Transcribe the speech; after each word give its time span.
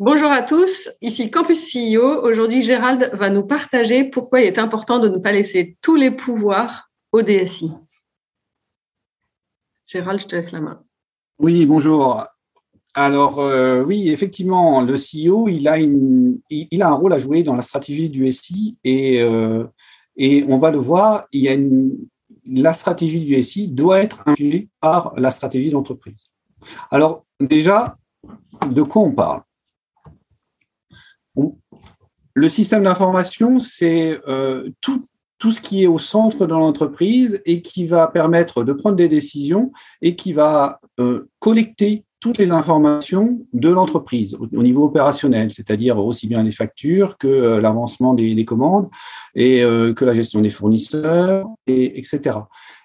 Bonjour 0.00 0.30
à 0.30 0.42
tous, 0.42 0.88
ici 1.00 1.28
Campus 1.28 1.74
CEO. 1.74 2.22
Aujourd'hui, 2.22 2.62
Gérald 2.62 3.10
va 3.14 3.30
nous 3.30 3.42
partager 3.42 4.04
pourquoi 4.04 4.40
il 4.40 4.46
est 4.46 4.60
important 4.60 5.00
de 5.00 5.08
ne 5.08 5.18
pas 5.18 5.32
laisser 5.32 5.76
tous 5.82 5.96
les 5.96 6.12
pouvoirs 6.12 6.92
au 7.10 7.22
DSI. 7.22 7.72
Gérald, 9.86 10.20
je 10.20 10.26
te 10.28 10.36
laisse 10.36 10.52
la 10.52 10.60
main. 10.60 10.84
Oui, 11.40 11.66
bonjour. 11.66 12.24
Alors 12.94 13.40
euh, 13.40 13.82
oui, 13.82 14.10
effectivement, 14.10 14.82
le 14.82 14.94
CEO, 14.94 15.48
il 15.48 15.66
a, 15.66 16.86
un 16.86 16.94
rôle 16.94 17.12
à 17.12 17.18
jouer 17.18 17.42
dans 17.42 17.56
la 17.56 17.62
stratégie 17.62 18.08
du 18.08 18.30
SI 18.30 18.78
et, 18.84 19.20
euh, 19.20 19.64
et 20.14 20.44
on 20.46 20.58
va 20.58 20.70
le 20.70 20.78
voir, 20.78 21.26
la 22.46 22.72
stratégie 22.72 23.24
du 23.24 23.42
SI 23.42 23.66
doit 23.66 23.98
être 23.98 24.22
influée 24.26 24.68
par 24.80 25.12
la 25.16 25.32
stratégie 25.32 25.70
d'entreprise. 25.70 26.22
Alors 26.92 27.26
déjà, 27.40 27.96
de 28.70 28.82
quoi 28.82 29.02
on 29.02 29.10
parle? 29.10 29.42
Le 32.38 32.48
système 32.48 32.84
d'information, 32.84 33.58
c'est 33.58 34.20
euh, 34.28 34.70
tout, 34.80 35.04
ce 35.50 35.60
qui 35.60 35.82
est 35.82 35.86
au 35.86 35.98
centre 35.98 36.46
de 36.46 36.52
l'entreprise 36.52 37.42
et 37.46 37.62
qui 37.62 37.86
va 37.86 38.06
permettre 38.06 38.62
de 38.62 38.72
prendre 38.72 38.96
des 38.96 39.08
décisions 39.08 39.72
et 40.02 40.14
qui 40.14 40.32
va 40.32 40.80
euh, 41.00 41.28
collecter 41.40 42.04
toutes 42.20 42.38
les 42.38 42.50
informations 42.50 43.40
de 43.52 43.68
l'entreprise 43.68 44.36
au, 44.40 44.62
niveau 44.62 44.84
opérationnel, 44.84 45.52
c'est-à-dire 45.52 45.98
aussi 45.98 46.26
bien 46.26 46.42
les 46.42 46.52
factures 46.52 47.16
que 47.16 47.28
euh, 47.28 47.60
l'avancement 47.60 48.14
des, 48.14 48.44
commandes 48.44 48.88
et 49.34 49.60
que 49.60 50.04
la 50.04 50.14
gestion 50.14 50.40
des 50.40 50.50
fournisseurs, 50.50 51.46
et, 51.66 51.98
etc. 51.98 52.38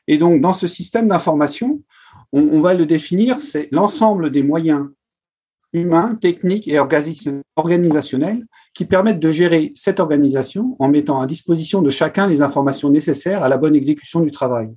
Et 0.08 0.18
donc, 0.18 0.42
dans 0.42 0.54
ce 0.54 0.68
système 0.68 1.08
d'information, 1.08 1.82
on 2.32 2.60
va 2.62 2.74
le 2.74 2.86
définir, 2.88 3.42
c'est 3.42 3.70
l'ensemble 3.72 4.32
des 4.32 4.44
moyens 4.44 4.88
humains, 5.74 6.16
techniques 6.16 6.68
et 6.68 6.80
organisationnels 6.80 8.46
qui 8.74 8.86
permettent 8.86 9.20
de 9.20 9.32
gérer 9.32 9.72
cette 9.74 10.00
organisation 10.00 10.76
en 10.80 10.88
mettant 10.88 11.20
à 11.20 11.28
disposition 11.28 11.82
de 11.82 11.90
chacun 11.90 12.28
les 12.28 12.42
informations 12.42 12.90
nécessaires 12.90 13.44
à 13.44 13.50
la 13.50 13.58
bonne 13.58 13.76
exécution 13.76 14.22
du 14.22 14.32
travail. 14.32 14.70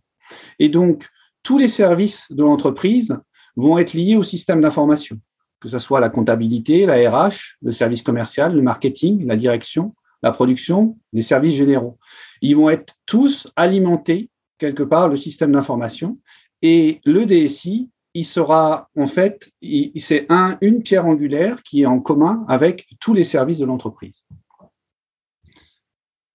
Et 0.58 0.68
donc, 0.68 1.06
tous 1.42 1.58
les 1.58 1.68
services 1.68 2.26
de 2.30 2.42
l'entreprise 2.42 3.16
vont 3.56 3.78
être 3.78 3.94
liés 3.94 4.16
au 4.16 4.22
système 4.22 4.60
d'information, 4.60 5.18
que 5.60 5.68
ce 5.68 5.78
soit 5.78 6.00
la 6.00 6.08
comptabilité, 6.08 6.86
la 6.86 7.08
RH, 7.08 7.56
le 7.62 7.70
service 7.70 8.02
commercial, 8.02 8.54
le 8.54 8.62
marketing, 8.62 9.26
la 9.26 9.36
direction, 9.36 9.94
la 10.22 10.32
production, 10.32 10.98
les 11.12 11.22
services 11.22 11.54
généraux. 11.54 11.98
Ils 12.42 12.56
vont 12.56 12.70
être 12.70 12.94
tous 13.06 13.48
alimentés 13.54 14.30
quelque 14.58 14.82
part 14.82 15.08
le 15.08 15.16
système 15.16 15.52
d'information 15.52 16.18
et 16.62 17.00
le 17.04 17.26
DSI 17.26 17.90
il 18.16 18.24
sera 18.24 18.88
en 18.96 19.06
fait, 19.06 19.50
c'est 19.96 20.26
un, 20.30 20.56
une 20.62 20.82
pierre 20.82 21.06
angulaire 21.06 21.62
qui 21.62 21.82
est 21.82 21.86
en 21.86 22.00
commun 22.00 22.44
avec 22.48 22.86
tous 22.98 23.12
les 23.12 23.24
services 23.24 23.58
de 23.58 23.66
l'entreprise. 23.66 24.24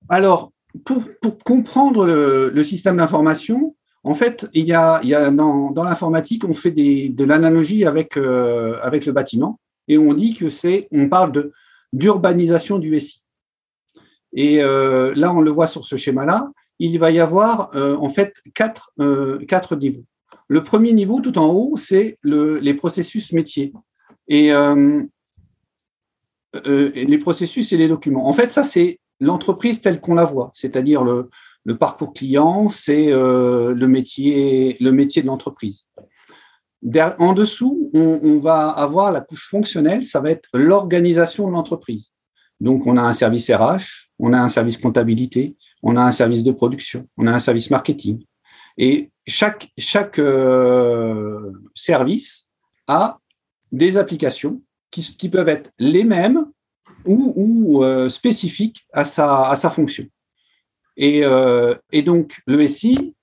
Alors, 0.08 0.52
pour, 0.86 1.04
comprendre 1.44 2.06
le, 2.06 2.64
système 2.64 2.98
d'information, 2.98 3.76
en 4.04 4.14
fait, 4.14 4.48
il 4.54 4.66
y 4.66 4.74
a, 4.74 5.02
dans, 5.32 5.84
l'informatique, 5.84 6.44
on 6.46 6.54
fait 6.54 6.72
de 6.72 7.24
l'analogie 7.24 7.86
avec, 7.86 8.16
euh, 8.16 8.78
avec 8.84 9.08
le 9.08 9.12
bâtiment 9.12 9.60
et 9.88 9.98
on 9.98 10.14
dit 10.14 10.36
que 10.36 10.50
c'est, 10.50 10.88
on 10.92 11.10
parle 11.10 11.52
d'urbanisation 11.94 12.78
du 12.78 13.00
SI. 13.00 13.24
Et 14.34 14.62
euh, 14.62 15.14
là, 15.16 15.34
on 15.34 15.42
le 15.42 15.50
voit 15.50 15.68
sur 15.68 15.86
ce 15.86 15.96
schéma-là, 15.96 16.52
il 16.78 17.00
va 17.00 17.10
y 17.10 17.20
avoir 17.20 17.76
euh, 17.76 17.98
en 17.98 18.10
fait 18.10 18.34
quatre 18.54 19.76
niveaux. 19.76 20.06
Le 20.52 20.62
premier 20.64 20.92
niveau, 20.92 21.22
tout 21.22 21.38
en 21.38 21.48
haut, 21.48 21.78
c'est 21.78 22.18
le, 22.24 22.60
les 22.60 22.74
processus 22.74 23.32
métiers. 23.32 23.72
Et 24.28 24.52
euh, 24.52 25.02
euh, 26.68 26.92
les 26.94 27.18
processus 27.18 27.72
et 27.72 27.78
les 27.78 27.88
documents. 27.88 28.28
En 28.28 28.34
fait, 28.34 28.52
ça, 28.52 28.66
c'est 28.66 29.00
l'entreprise 29.22 29.80
telle 29.80 30.02
qu'on 30.02 30.14
la 30.14 30.26
voit, 30.26 30.52
c'est-à-dire 30.54 31.06
le, 31.06 31.30
parcours 31.78 32.12
client, 32.12 32.68
c'est 32.68 33.14
euh, 33.14 33.74
le, 33.74 33.88
métier, 33.88 34.76
le 34.82 34.92
métier 34.92 35.22
de 35.22 35.28
l'entreprise. 35.28 35.88
En 37.18 37.32
dessous, 37.32 37.90
on, 37.94 38.20
on, 38.22 38.38
va 38.40 38.72
avoir 38.72 39.14
la 39.14 39.22
couche 39.22 39.48
fonctionnelle, 39.50 40.04
ça 40.04 40.20
va 40.20 40.32
être 40.32 40.50
l'organisation 40.54 41.48
de 41.48 41.54
l'entreprise. 41.54 42.12
Donc, 42.60 42.88
on 42.88 42.98
a 42.98 43.02
un 43.02 43.14
service 43.14 43.50
RH, 43.50 44.10
on 44.20 44.34
a 44.34 44.40
un 44.42 44.50
service 44.50 44.76
comptabilité, 44.76 45.56
on 45.82 45.96
a 45.96 46.04
un 46.04 46.12
service 46.12 46.44
de 46.44 46.52
production, 46.52 47.08
on 47.16 47.28
a 47.28 47.32
un 47.32 47.40
service 47.40 47.70
marketing. 47.70 48.26
Et 48.78 49.11
chaque, 49.28 50.20
euh, 50.20 51.52
service 51.74 52.48
a 52.88 53.20
des 53.72 53.98
applications 53.98 54.62
qui, 54.90 55.30
peuvent 55.30 55.48
être 55.48 55.72
les 55.80 56.04
mêmes 56.04 56.46
ou, 57.06 57.84
euh, 57.84 58.10
spécifiques 58.10 58.86
à 58.92 59.06
sa, 59.06 59.50
à 59.50 59.56
sa 59.56 59.70
fonction. 59.70 60.06
Et, 60.98 61.24
euh, 61.24 61.76
et, 61.92 62.02
donc, 62.02 62.42
le 62.46 62.68
SI, 62.68 63.16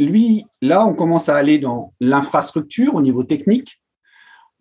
lui, 0.00 0.44
là, 0.60 0.84
on 0.84 0.94
commence 0.94 1.28
à 1.28 1.36
aller 1.36 1.58
dans 1.58 1.94
l'infrastructure 2.00 2.94
au 2.94 3.02
niveau 3.02 3.22
technique, 3.22 3.80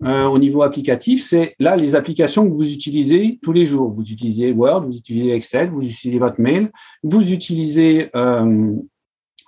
au 0.04 0.38
niveau 0.38 0.62
applicatif. 0.62 1.26
C'est 1.26 1.56
là 1.58 1.76
les 1.76 1.96
applications 1.96 2.48
que 2.48 2.54
vous 2.54 2.72
utilisez 2.72 3.40
tous 3.42 3.52
les 3.52 3.66
jours. 3.66 3.92
Vous 3.92 4.04
utilisez 4.04 4.52
Word, 4.52 4.86
vous 4.86 4.98
utilisez 4.98 5.32
Excel, 5.32 5.72
vous 5.72 5.82
utilisez 5.82 6.20
votre 6.20 6.40
mail, 6.40 6.72
vous 7.02 7.34
utilisez 7.34 8.12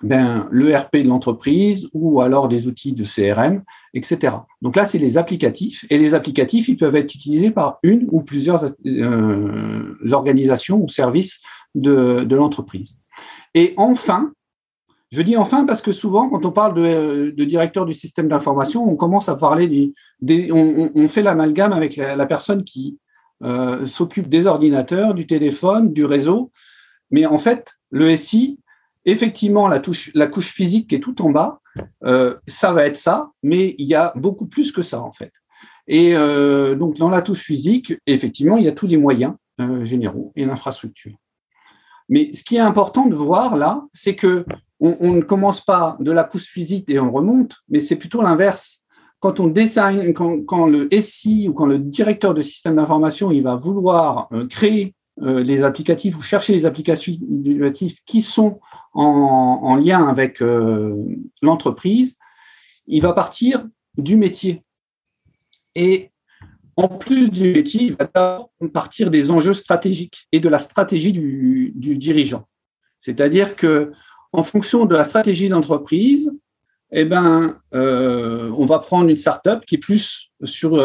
ben, 0.01 0.47
l'ERP 0.51 0.97
de 0.97 1.07
l'entreprise 1.07 1.89
ou 1.93 2.21
alors 2.21 2.47
des 2.47 2.67
outils 2.67 2.93
de 2.93 3.03
CRM, 3.03 3.63
etc. 3.93 4.37
Donc 4.61 4.75
là, 4.75 4.85
c'est 4.85 4.97
les 4.97 5.17
applicatifs. 5.17 5.85
Et 5.89 5.97
les 5.97 6.13
applicatifs, 6.13 6.69
ils 6.69 6.77
peuvent 6.77 6.95
être 6.95 7.13
utilisés 7.13 7.51
par 7.51 7.79
une 7.83 8.07
ou 8.11 8.21
plusieurs 8.21 8.71
euh, 8.85 9.95
organisations 10.11 10.81
ou 10.81 10.87
services 10.87 11.39
de, 11.75 12.23
de 12.23 12.35
l'entreprise. 12.35 12.97
Et 13.53 13.73
enfin, 13.77 14.31
je 15.11 15.21
dis 15.21 15.35
enfin 15.35 15.65
parce 15.65 15.81
que 15.81 15.91
souvent, 15.91 16.29
quand 16.29 16.45
on 16.45 16.51
parle 16.51 16.75
de, 16.75 17.33
de 17.35 17.43
directeur 17.43 17.85
du 17.85 17.93
système 17.93 18.27
d'information, 18.27 18.87
on 18.87 18.95
commence 18.95 19.27
à 19.27 19.35
parler 19.35 19.67
du, 19.67 19.93
des, 20.21 20.51
on, 20.51 20.91
on, 20.95 21.07
fait 21.07 21.23
l'amalgame 21.23 21.73
avec 21.73 21.95
la, 21.95 22.15
la, 22.15 22.25
personne 22.25 22.63
qui 22.63 22.99
euh, 23.43 23.85
s'occupe 23.85 24.29
des 24.29 24.45
ordinateurs, 24.45 25.13
du 25.13 25.25
téléphone, 25.25 25.91
du 25.91 26.05
réseau. 26.05 26.51
Mais 27.11 27.25
en 27.25 27.37
fait, 27.37 27.73
le 27.89 28.15
SI, 28.15 28.59
effectivement, 29.05 29.67
la, 29.67 29.79
touche, 29.79 30.11
la 30.13 30.27
couche 30.27 30.53
physique 30.53 30.89
qui 30.89 30.95
est 30.95 30.99
tout 30.99 31.21
en 31.21 31.31
bas, 31.31 31.59
euh, 32.05 32.35
ça 32.47 32.73
va 32.73 32.85
être 32.85 32.97
ça, 32.97 33.29
mais 33.43 33.75
il 33.77 33.87
y 33.87 33.95
a 33.95 34.13
beaucoup 34.15 34.47
plus 34.47 34.71
que 34.71 34.81
ça, 34.81 35.01
en 35.01 35.11
fait. 35.11 35.31
Et 35.87 36.15
euh, 36.15 36.75
donc, 36.75 36.97
dans 36.97 37.09
la 37.09 37.21
touche 37.21 37.43
physique, 37.43 37.93
effectivement, 38.05 38.57
il 38.57 38.65
y 38.65 38.67
a 38.67 38.73
tous 38.73 38.87
les 38.87 38.97
moyens 38.97 39.33
euh, 39.59 39.83
généraux 39.85 40.31
et 40.35 40.45
l'infrastructure. 40.45 41.15
Mais 42.09 42.33
ce 42.33 42.43
qui 42.43 42.55
est 42.55 42.61
important 42.61 43.05
de 43.05 43.15
voir 43.15 43.55
là, 43.55 43.83
c'est 43.93 44.15
que 44.15 44.45
on, 44.81 45.11
ne 45.11 45.21
commence 45.21 45.59
pas 45.59 45.97
de 45.99 46.09
la 46.09 46.23
couche 46.23 46.45
physique 46.45 46.89
et 46.89 46.99
on 47.01 47.11
remonte, 47.11 47.57
mais 47.67 47.81
c'est 47.81 47.97
plutôt 47.97 48.21
l'inverse. 48.21 48.79
Quand 49.19 49.41
on 49.41 49.47
design, 49.47 50.13
quand, 50.13 50.45
quand, 50.45 50.67
le 50.67 50.87
SI 51.01 51.49
ou 51.49 51.53
quand 51.53 51.65
le 51.65 51.79
directeur 51.79 52.33
de 52.33 52.41
système 52.41 52.77
d'information, 52.77 53.29
il 53.29 53.43
va 53.43 53.57
vouloir 53.57 54.29
créer 54.49 54.95
les 55.21 55.63
applicatifs 55.63 56.17
ou 56.17 56.21
chercher 56.21 56.53
les 56.53 56.65
applications 56.65 57.13
qui 58.05 58.21
sont 58.21 58.59
en, 58.93 59.75
lien 59.75 60.07
avec 60.07 60.41
euh, 60.41 60.95
l'entreprise, 61.41 62.17
il 62.87 63.01
va 63.01 63.13
partir 63.13 63.67
du 63.97 64.15
métier. 64.15 64.63
Et 65.75 66.11
en 66.75 66.87
plus 66.87 67.29
du 67.29 67.51
métier, 67.51 67.83
il 67.83 67.95
va 67.95 68.47
partir 68.73 69.09
des 69.09 69.31
enjeux 69.31 69.53
stratégiques 69.53 70.27
et 70.31 70.39
de 70.39 70.47
la 70.47 70.59
stratégie 70.59 71.11
du, 71.11 71.73
dirigeant. 71.75 72.47
C'est-à-dire 72.97 73.55
que 73.55 73.91
en 74.31 74.43
fonction 74.43 74.85
de 74.85 74.95
la 74.95 75.03
stratégie 75.03 75.49
d'entreprise, 75.49 76.31
eh 76.91 77.05
ben, 77.05 77.55
euh, 77.73 78.51
on 78.57 78.65
va 78.65 78.79
prendre 78.79 79.09
une 79.09 79.15
startup 79.15 79.65
qui 79.65 79.75
est 79.75 79.79
plus 79.79 80.31
sur 80.43 80.75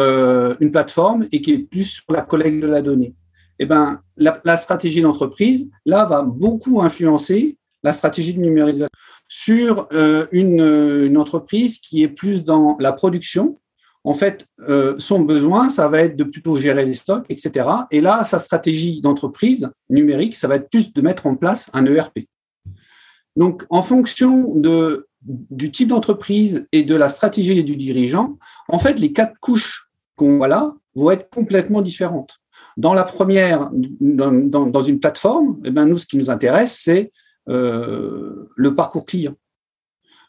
une 0.59 0.71
plateforme 0.71 1.27
et 1.31 1.41
qui 1.41 1.53
est 1.53 1.59
plus 1.59 1.85
sur 1.85 2.11
la 2.11 2.21
collecte 2.21 2.61
de 2.61 2.67
la 2.67 2.81
donnée 2.81 3.15
eh 3.59 3.65
ben, 3.65 4.01
la, 4.17 4.57
stratégie 4.57 5.01
d'entreprise, 5.01 5.69
là, 5.85 6.05
va 6.05 6.21
beaucoup 6.21 6.81
influencer 6.81 7.57
la 7.83 7.93
stratégie 7.93 8.33
de 8.33 8.41
numérisation 8.41 8.87
sur 9.27 9.87
euh, 9.93 10.27
une, 10.31 10.61
une, 10.61 11.17
entreprise 11.17 11.79
qui 11.79 12.03
est 12.03 12.07
plus 12.07 12.43
dans 12.43 12.77
la 12.79 12.93
production. 12.93 13.59
en 14.03 14.13
fait, 14.13 14.45
euh, 14.69 14.95
son 14.99 15.19
besoin, 15.19 15.69
ça 15.69 15.87
va 15.87 16.01
être 16.01 16.15
de 16.15 16.23
plutôt 16.23 16.55
gérer 16.55 16.85
les 16.85 16.93
stocks, 16.93 17.25
etc. 17.29 17.67
Et 17.91 18.01
là, 18.01 18.23
sa 18.23 18.39
stratégie 18.39 19.01
d'entreprise 19.01 19.69
numérique, 19.89 20.35
ça 20.35 20.47
va 20.47 20.55
être 20.55 20.69
plus 20.69 20.93
de 20.93 21.01
mettre 21.01 21.25
en 21.25 21.35
place 21.35 21.69
un 21.73 21.85
ERP. 21.85 22.27
Donc, 23.35 23.63
en 23.69 23.81
fonction 23.81 24.53
du 25.21 25.71
type 25.71 25.89
d'entreprise 25.89 26.67
et 26.71 26.83
de 26.83 26.95
la 26.95 27.09
stratégie 27.09 27.63
du 27.63 27.75
dirigeant, 27.75 28.37
en 28.69 28.79
fait, 28.79 28.99
les 28.99 29.11
quatre 29.11 29.37
couches 29.39 29.89
qu'on 30.15 30.37
voit 30.37 30.47
là 30.47 30.73
vont 30.95 31.11
être 31.11 31.29
complètement 31.29 31.81
différentes. 31.81 32.39
Dans 32.77 32.93
la 32.93 33.03
première, 33.03 33.69
dans, 33.71 34.83
une 34.83 34.99
plateforme, 34.99 35.59
eh 35.63 35.71
ben, 35.71 35.85
nous, 35.85 35.97
ce 35.97 36.05
qui 36.05 36.17
nous 36.17 36.29
intéresse, 36.29 36.81
c'est 36.83 37.11
euh, 37.47 38.49
le 38.55 38.75
parcours 38.75 39.05
client 39.05 39.35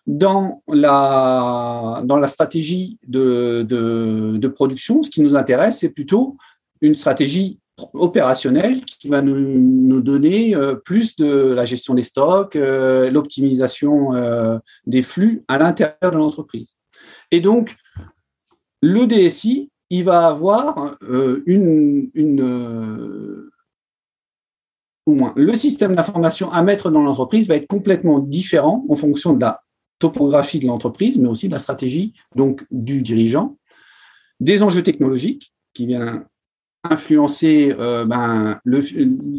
dans 0.07 0.63
la, 0.69 2.03
dans 2.05 2.19
la 2.19 2.29
stratégie 2.29 2.99
de, 3.09 3.67
de, 3.69 4.49
production, 4.49 5.03
ce 5.03 5.11
qui 5.11 5.21
nous 5.21 5.35
intéresse, 5.35 5.81
c'est 5.81 5.89
plutôt 5.89 6.37
une 6.81 6.95
stratégie 6.95 7.59
opérationnelle 7.93 8.85
qui 8.85 9.09
va 9.09 9.21
nous, 9.21 9.35
nous, 9.37 10.01
donner 10.01 10.55
euh, 10.55 10.77
plus 10.77 11.17
de 11.17 11.53
la 11.53 11.65
gestion 11.65 11.95
des 11.95 12.05
stocks, 12.05 12.55
euh, 12.55 13.11
l'optimisation 13.11 14.11
des 14.87 15.03
flux 15.03 15.43
à 15.49 15.59
l'intérieur 15.59 16.13
de 16.13 16.17
l'entreprise. 16.17 16.77
Et 17.33 17.41
donc, 17.41 17.75
le 18.81 19.07
DSI, 19.07 19.71
il 19.91 20.05
va 20.05 20.27
avoir 20.27 20.97
une, 21.47 22.11
une 22.15 23.51
au 25.07 25.13
moins 25.13 25.33
le 25.37 25.55
système 25.55 25.95
d'information 25.95 26.51
à 26.53 26.63
mettre 26.63 26.91
dans 26.91 27.03
l'entreprise 27.03 27.49
va 27.49 27.57
être 27.57 27.69
complètement 27.69 28.19
différent 28.19 28.85
en 28.89 28.95
fonction 28.97 29.33
de 29.33 29.41
la 29.41 29.63
topographie 29.99 30.59
de 30.59 30.67
l'entreprise, 30.67 31.19
mais 31.19 31.29
aussi 31.29 31.49
de 31.49 31.53
la 31.53 31.59
stratégie 31.59 32.13
donc 32.35 32.65
du 32.71 33.03
dirigeant, 33.03 33.57
des 34.41 34.63
enjeux 34.63 34.83
technologiques 34.83 35.55
qui 35.73 35.87
viennent 35.87 36.25
influencer 36.85 37.75
euh, 37.79 38.05
ben, 38.05 38.61
le, 38.65 38.81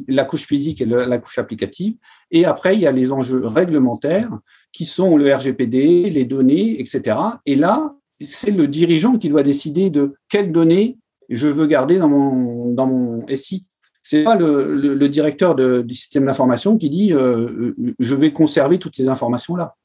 la 0.08 0.26
couche 0.26 0.48
physique 0.48 0.82
et 0.82 0.86
la 0.86 1.18
couche 1.18 1.38
applicative. 1.38 1.96
Et 2.32 2.46
après, 2.46 2.76
il 2.76 2.82
y 2.82 2.88
a 2.88 2.92
les 2.92 3.12
enjeux 3.12 3.46
réglementaires 3.46 4.32
qui 4.74 4.86
sont 4.86 5.16
le 5.16 5.34
RGPD, 5.34 6.10
les 6.10 6.26
données, 6.26 6.80
etc. 6.80 7.18
Et 7.46 7.56
là, 7.56 7.96
c'est 8.20 8.52
le 8.52 8.68
dirigeant 8.68 9.18
qui 9.18 9.30
doit 9.30 9.44
décider 9.44 9.90
de 9.90 10.16
quelles 10.30 10.52
données 10.52 10.98
je 11.30 11.48
veux 11.48 11.68
garder 11.68 11.98
dans 11.98 12.08
mon, 12.08 12.72
dans 12.74 12.88
mon 12.88 13.28
SI. 13.36 13.66
C'est 14.02 14.24
pas 14.24 14.36
le, 14.36 15.08
directeur 15.10 15.56
de, 15.56 15.82
du 15.82 15.94
système 15.94 16.26
d'information 16.26 16.78
qui 16.78 16.90
dit 16.90 17.14
euh, 17.14 17.74
je 18.00 18.16
vais 18.16 18.32
conserver 18.32 18.80
toutes 18.80 18.96
ces 18.96 19.10
informations 19.10 19.56
là 19.56 19.76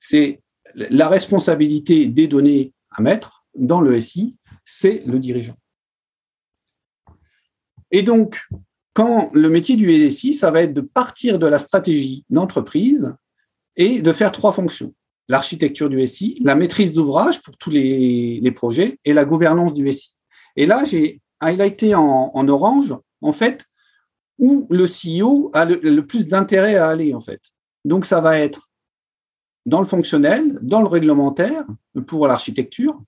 c'est 0.00 0.40
la 0.74 1.08
responsabilité 1.08 2.06
des 2.06 2.26
données 2.26 2.72
à 2.90 3.02
mettre 3.02 3.44
dans 3.54 3.80
le 3.80 4.00
SI, 4.00 4.38
c'est 4.64 5.02
le 5.06 5.18
dirigeant. 5.18 5.56
Et 7.90 8.02
donc, 8.02 8.48
quand 8.94 9.30
le 9.34 9.48
métier 9.50 9.76
du 9.76 10.10
SI, 10.10 10.34
ça 10.34 10.50
va 10.50 10.62
être 10.62 10.72
de 10.72 10.80
partir 10.80 11.38
de 11.38 11.46
la 11.46 11.58
stratégie 11.58 12.24
d'entreprise 12.30 13.14
et 13.76 14.02
de 14.02 14.12
faire 14.12 14.32
trois 14.32 14.52
fonctions. 14.52 14.94
L'architecture 15.30 15.88
du 15.88 16.04
SI, 16.08 16.36
la 16.42 16.56
maîtrise 16.56 16.92
d'ouvrage 16.92 17.40
pour 17.40 17.56
tous 17.56 17.70
les, 17.70 18.52
projets 18.52 18.98
et 19.04 19.12
la 19.12 19.24
gouvernance 19.24 19.72
du 19.72 19.90
SI. 19.92 20.16
Et 20.56 20.66
là, 20.66 20.82
j'ai 20.84 21.20
highlighté 21.38 21.94
en, 21.94 22.32
en, 22.34 22.48
orange, 22.48 22.96
en 23.22 23.30
fait, 23.30 23.64
où 24.40 24.66
le 24.70 24.86
CEO 24.86 25.52
a 25.54 25.66
le, 25.66 26.00
plus 26.00 26.26
d'intérêt 26.26 26.74
à 26.74 26.88
aller, 26.88 27.14
en 27.14 27.20
fait. 27.20 27.40
Donc, 27.84 28.06
ça 28.06 28.20
va 28.20 28.40
être 28.40 28.70
dans 29.66 29.78
le 29.78 29.86
fonctionnel, 29.86 30.58
dans 30.62 30.82
le 30.82 30.88
réglementaire 30.88 31.64
pour 32.08 32.26
l'architecture. 32.26 33.00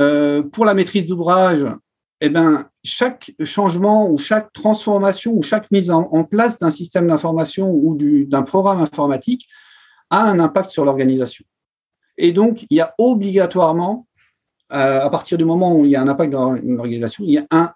Euh, 0.00 0.44
pour 0.44 0.64
la 0.64 0.74
maîtrise 0.74 1.06
d'ouvrage, 1.06 1.66
eh 2.20 2.28
ben, 2.28 2.70
chaque 2.84 3.32
changement 3.42 4.08
ou 4.08 4.16
chaque 4.16 4.52
transformation 4.52 5.32
ou 5.34 5.42
chaque 5.42 5.68
mise 5.72 5.90
en, 5.90 6.22
place 6.22 6.56
d'un 6.56 6.70
système 6.70 7.08
d'information 7.08 7.68
ou 7.68 7.96
d'un 7.96 8.42
programme 8.42 8.80
informatique 8.80 9.48
a 10.10 10.22
un 10.22 10.40
impact 10.40 10.70
sur 10.70 10.84
l'organisation. 10.84 11.44
Et 12.18 12.32
donc, 12.32 12.64
il 12.68 12.76
y 12.76 12.80
a 12.80 12.94
obligatoirement 12.98 14.06
euh, 14.72 15.04
à 15.04 15.10
partir 15.10 15.36
du 15.36 15.44
moment 15.44 15.76
où 15.76 15.84
il 15.84 15.90
y 15.90 15.96
a 15.96 16.02
un 16.02 16.06
impact 16.06 16.30
dans 16.30 16.52
l'organisation, 16.52 17.24
il 17.26 17.32
y 17.32 17.38
a 17.38 17.46
un, 17.50 17.74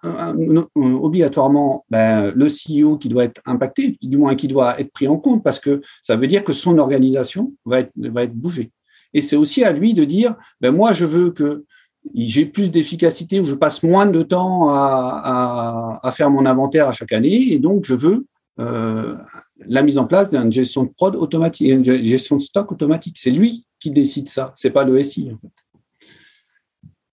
obligatoirement 0.75 1.85
ben, 1.89 2.31
le 2.33 2.47
CEO 2.47 2.97
qui 2.97 3.09
doit 3.09 3.25
être 3.25 3.41
impacté, 3.45 3.97
du 4.01 4.17
moins 4.17 4.35
qui 4.35 4.47
doit 4.47 4.79
être 4.79 4.93
pris 4.93 5.07
en 5.09 5.17
compte, 5.17 5.43
parce 5.43 5.59
que 5.59 5.81
ça 6.01 6.15
veut 6.15 6.27
dire 6.27 6.45
que 6.45 6.53
son 6.53 6.77
organisation 6.77 7.53
va 7.65 7.81
être, 7.81 7.91
va 7.97 8.23
être 8.23 8.33
bougée. 8.33 8.71
Et 9.13 9.21
c'est 9.21 9.35
aussi 9.35 9.63
à 9.65 9.73
lui 9.73 9.93
de 9.93 10.05
dire, 10.05 10.35
ben, 10.61 10.71
moi, 10.71 10.93
je 10.93 11.05
veux 11.05 11.31
que 11.31 11.65
j'ai 12.13 12.45
plus 12.45 12.71
d'efficacité 12.71 13.41
ou 13.41 13.45
je 13.45 13.55
passe 13.55 13.83
moins 13.83 14.05
de 14.05 14.21
temps 14.21 14.69
à, 14.69 15.99
à, 16.01 16.07
à, 16.07 16.11
faire 16.13 16.29
mon 16.29 16.45
inventaire 16.45 16.87
à 16.87 16.93
chaque 16.93 17.11
année, 17.11 17.51
et 17.51 17.59
donc 17.59 17.83
je 17.85 17.95
veux 17.95 18.25
euh, 18.59 19.17
la 19.59 19.83
mise 19.83 19.97
en 19.97 20.05
place 20.05 20.29
d'une 20.29 20.51
gestion 20.51 20.83
de 20.83 20.89
prod 20.89 21.15
automatique, 21.15 21.69
une 21.69 21.83
gestion 21.83 22.37
de 22.37 22.41
stock 22.41 22.71
automatique. 22.71 23.17
C'est 23.19 23.31
lui 23.31 23.65
qui 23.79 23.91
décide 23.91 24.29
ça, 24.29 24.53
c'est 24.55 24.71
pas 24.71 24.83
le 24.83 25.01
SI. 25.03 25.31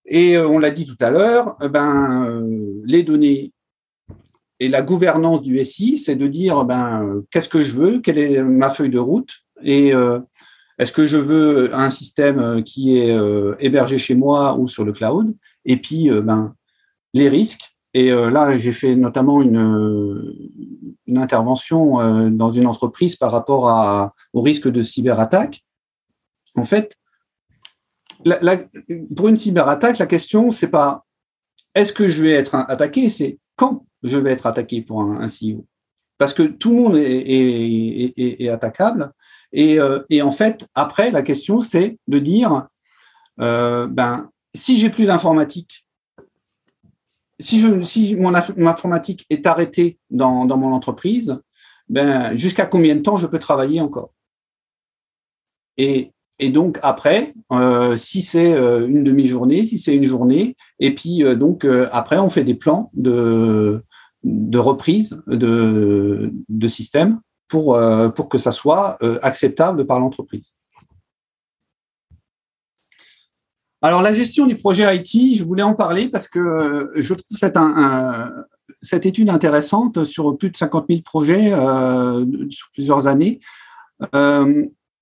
Et 0.06 0.36
euh, 0.36 0.48
on 0.48 0.58
l'a 0.58 0.70
dit 0.70 0.84
tout 0.84 0.96
à 1.00 1.10
l'heure, 1.10 1.56
euh, 1.62 1.68
ben, 1.68 2.26
euh, 2.28 2.82
les 2.84 3.02
données 3.02 3.52
et 4.60 4.68
la 4.68 4.82
gouvernance 4.82 5.42
du 5.42 5.62
SI, 5.64 5.96
c'est 5.96 6.16
de 6.16 6.26
dire 6.26 6.64
ben, 6.64 7.22
qu'est-ce 7.30 7.48
que 7.48 7.62
je 7.62 7.72
veux, 7.72 7.98
quelle 8.00 8.18
est 8.18 8.42
ma 8.42 8.70
feuille 8.70 8.90
de 8.90 8.98
route 8.98 9.30
et 9.64 9.92
est-ce 10.78 10.90
que 10.92 11.06
je 11.06 11.16
veux 11.16 11.74
un 11.74 11.90
système 11.90 12.62
qui 12.64 12.98
est 12.98 13.16
hébergé 13.60 13.98
chez 13.98 14.14
moi 14.14 14.56
ou 14.56 14.66
sur 14.66 14.84
le 14.84 14.92
cloud 14.92 15.34
Et 15.64 15.76
puis, 15.76 16.10
ben, 16.10 16.54
les 17.14 17.28
risques. 17.28 17.76
Et 17.94 18.10
là, 18.10 18.56
j'ai 18.56 18.72
fait 18.72 18.96
notamment 18.96 19.40
une, 19.42 20.32
intervention 21.19 22.31
dans 22.31 22.53
une 22.53 22.67
entreprise 22.67 23.17
par 23.17 23.32
rapport 23.32 24.12
au 24.32 24.41
risque 24.41 24.69
de 24.69 24.82
cyberattaque. 24.82 25.64
En 26.55 26.64
fait, 26.64 26.97
pour 29.17 29.29
une 29.29 29.37
cyberattaque, 29.37 29.99
la 29.99 30.06
question, 30.06 30.50
c'est 30.50 30.69
pas 30.69 31.05
est-ce 31.75 31.93
que 31.93 32.09
je 32.09 32.23
vais 32.23 32.32
être 32.32 32.55
attaqué, 32.55 33.09
c'est 33.09 33.38
quand 33.56 33.87
je 34.03 34.19
vais 34.19 34.32
être 34.32 34.47
attaqué 34.47 34.82
pour 34.82 35.03
un, 35.03 35.26
CEO. 35.26 35.67
Parce 36.19 36.35
que 36.35 36.43
tout 36.43 36.70
le 36.70 36.76
monde 36.76 36.97
est, 36.97 38.49
attaquable. 38.49 39.12
Euh, 39.57 40.02
et, 40.11 40.23
en 40.23 40.31
fait, 40.31 40.66
après, 40.75 41.11
la 41.11 41.23
question, 41.23 41.61
c'est 41.61 41.99
de 42.07 42.19
dire 42.19 42.69
euh, 43.40 43.87
ben, 43.87 44.31
si 44.54 44.76
j'ai 44.76 44.90
plus 44.90 45.07
d'informatique, 45.07 45.87
si, 47.38 48.16
mon, 48.16 48.34
informatique 48.34 49.26
est 49.30 49.46
arrêtée 49.46 49.98
dans, 50.10 50.46
mon 50.46 50.72
entreprise, 50.72 51.38
ben, 51.88 52.34
jusqu'à 52.36 52.66
combien 52.66 52.94
de 52.94 53.00
temps 53.00 53.16
je 53.16 53.26
peux 53.26 53.38
travailler 53.38 53.80
encore? 53.80 54.10
Et 55.76 56.50
donc 56.50 56.78
après, 56.82 57.34
euh, 57.52 57.96
si 57.96 58.20
c'est 58.20 58.52
euh, 58.52 58.86
une 58.88 59.04
demi-journée, 59.04 59.64
si 59.64 59.78
c'est 59.78 59.94
une 59.94 60.04
journée, 60.04 60.56
et 60.80 60.94
puis 60.94 61.24
euh, 61.24 61.34
donc 61.34 61.64
après 61.92 62.18
on 62.18 62.30
fait 62.30 62.44
des 62.44 62.54
plans 62.54 62.90
de, 62.94 63.82
reprise 64.56 65.22
de, 65.26 66.32
système 66.66 67.20
pour 67.48 67.78
que 68.30 68.38
ça 68.38 68.50
soit 68.50 68.98
acceptable 69.22 69.86
par 69.86 70.00
l'entreprise. 70.00 70.52
Alors 73.82 74.00
la 74.00 74.12
gestion 74.12 74.46
du 74.46 74.56
projet 74.56 74.96
IT, 74.96 75.36
je 75.36 75.44
voulais 75.44 75.62
en 75.62 75.74
parler 75.74 76.08
parce 76.08 76.28
que 76.28 76.90
je 76.94 77.14
trouve 77.14 77.36
cette, 78.80 79.06
étude 79.06 79.28
intéressante 79.28 80.04
sur 80.04 80.38
plus 80.38 80.50
de 80.50 80.56
50 80.56 80.86
000 80.88 81.02
projets 81.02 81.50
sur 82.48 82.70
plusieurs 82.72 83.08
années 83.08 83.40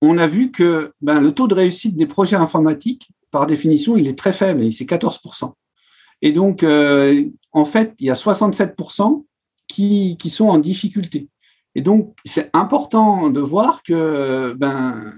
on 0.01 0.17
a 0.17 0.27
vu 0.27 0.51
que 0.51 0.93
ben, 1.01 1.19
le 1.19 1.31
taux 1.31 1.47
de 1.47 1.53
réussite 1.53 1.95
des 1.95 2.07
projets 2.07 2.35
informatiques, 2.35 3.11
par 3.29 3.45
définition, 3.45 3.95
il 3.95 4.07
est 4.07 4.17
très 4.17 4.33
faible, 4.33 4.71
c'est 4.73 4.85
14%. 4.85 5.53
Et 6.23 6.31
donc, 6.31 6.63
euh, 6.63 7.25
en 7.51 7.65
fait, 7.65 7.93
il 7.99 8.07
y 8.07 8.11
a 8.11 8.15
67% 8.15 9.25
qui, 9.67 10.17
qui 10.17 10.29
sont 10.29 10.49
en 10.49 10.57
difficulté. 10.57 11.29
Et 11.75 11.81
donc, 11.81 12.15
c'est 12.25 12.49
important 12.53 13.29
de 13.29 13.39
voir 13.39 13.83
que 13.83 14.53
ben, 14.57 15.13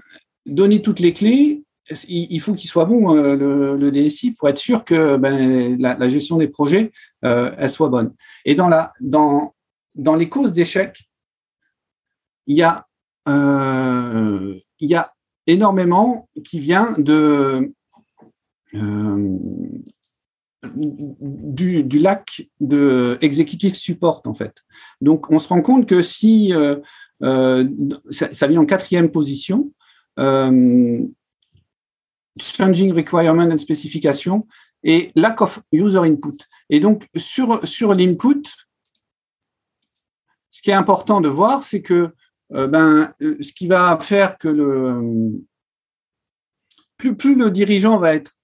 donner 0.46 0.82
toutes 0.82 1.00
les 1.00 1.12
clés, 1.12 1.63
il 2.08 2.40
faut 2.40 2.54
qu'il 2.54 2.68
soit 2.68 2.86
bon, 2.86 3.14
euh, 3.14 3.76
le, 3.76 3.90
DSI, 3.90 4.32
pour 4.32 4.48
être 4.48 4.58
sûr 4.58 4.84
que 4.84 5.16
ben, 5.16 5.78
la, 5.78 6.08
gestion 6.08 6.38
des 6.38 6.48
projets, 6.48 6.92
euh, 7.24 7.54
elle 7.58 7.70
soit 7.70 7.88
bonne. 7.88 8.14
Et 8.44 8.54
dans, 8.54 8.68
la, 8.68 8.92
dans, 9.00 9.54
dans 9.94 10.14
les 10.14 10.28
causes 10.28 10.52
d'échec, 10.52 10.98
il 12.46 12.56
y 12.56 12.62
a 12.62 12.86
euh, 13.26 14.58
il 14.80 14.88
y 14.88 14.94
a 14.94 15.14
énormément 15.46 16.28
qui 16.44 16.58
vient 16.60 16.92
de 16.98 17.72
du, 20.74 21.98
lac 21.98 22.48
de 22.60 23.18
executive 23.20 23.74
support 23.74 24.22
en 24.24 24.34
fait. 24.34 24.62
Donc 25.00 25.30
on 25.30 25.38
se 25.38 25.48
rend 25.48 25.62
compte 25.62 25.86
que 25.86 26.02
si 26.02 26.52
euh, 26.52 26.80
ça, 28.10 28.46
vient 28.46 28.60
en 28.60 28.66
quatrième 28.66 29.10
position, 29.10 29.72
changing 32.38 32.92
requirement 32.92 33.50
and 33.50 33.58
specification, 33.58 34.46
et 34.82 35.10
lack 35.14 35.40
of 35.40 35.60
user 35.72 36.00
input. 36.00 36.36
Et 36.68 36.80
donc, 36.80 37.08
sur, 37.16 37.66
sur 37.66 37.94
l'input, 37.94 38.42
ce 40.50 40.62
qui 40.62 40.70
est 40.70 40.74
important 40.74 41.20
de 41.20 41.28
voir, 41.28 41.64
c'est 41.64 41.82
que 41.82 42.10
euh, 42.52 42.66
ben, 42.66 43.12
ce 43.20 43.52
qui 43.52 43.66
va 43.66 43.98
faire 44.00 44.38
que 44.38 44.48
le, 44.48 45.42
plus, 46.96 47.16
plus 47.16 47.34
le 47.34 47.50
dirigeant 47.50 47.98
va 47.98 48.14
être 48.14 48.34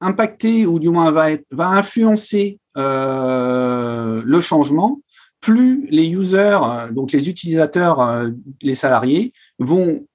impacté 0.00 0.66
ou 0.66 0.78
du 0.78 0.88
moins 0.88 1.10
va, 1.10 1.32
être, 1.32 1.46
va 1.50 1.68
influencer 1.68 2.58
euh, 2.76 4.22
le 4.24 4.40
changement, 4.40 5.00
plus 5.40 5.86
les 5.90 6.08
users, 6.08 6.58
donc 6.92 7.12
les 7.12 7.28
utilisateurs, 7.28 8.00
euh, 8.00 8.30
les 8.62 8.74
salariés, 8.74 9.32
vont 9.58 10.06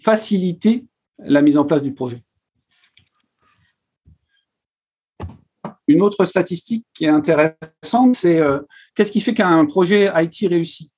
faciliter 0.00 0.84
la 1.18 1.42
mise 1.42 1.56
en 1.56 1.64
place 1.64 1.82
du 1.82 1.94
projet. 1.94 2.22
Une 5.86 6.02
autre 6.02 6.24
statistique 6.24 6.86
qui 6.94 7.04
est 7.04 7.08
intéressante, 7.08 8.14
c'est 8.14 8.40
euh, 8.40 8.60
qu'est-ce 8.94 9.12
qui 9.12 9.20
fait 9.20 9.34
qu'un 9.34 9.64
projet 9.66 10.10
IT 10.14 10.48
réussit? 10.48 10.90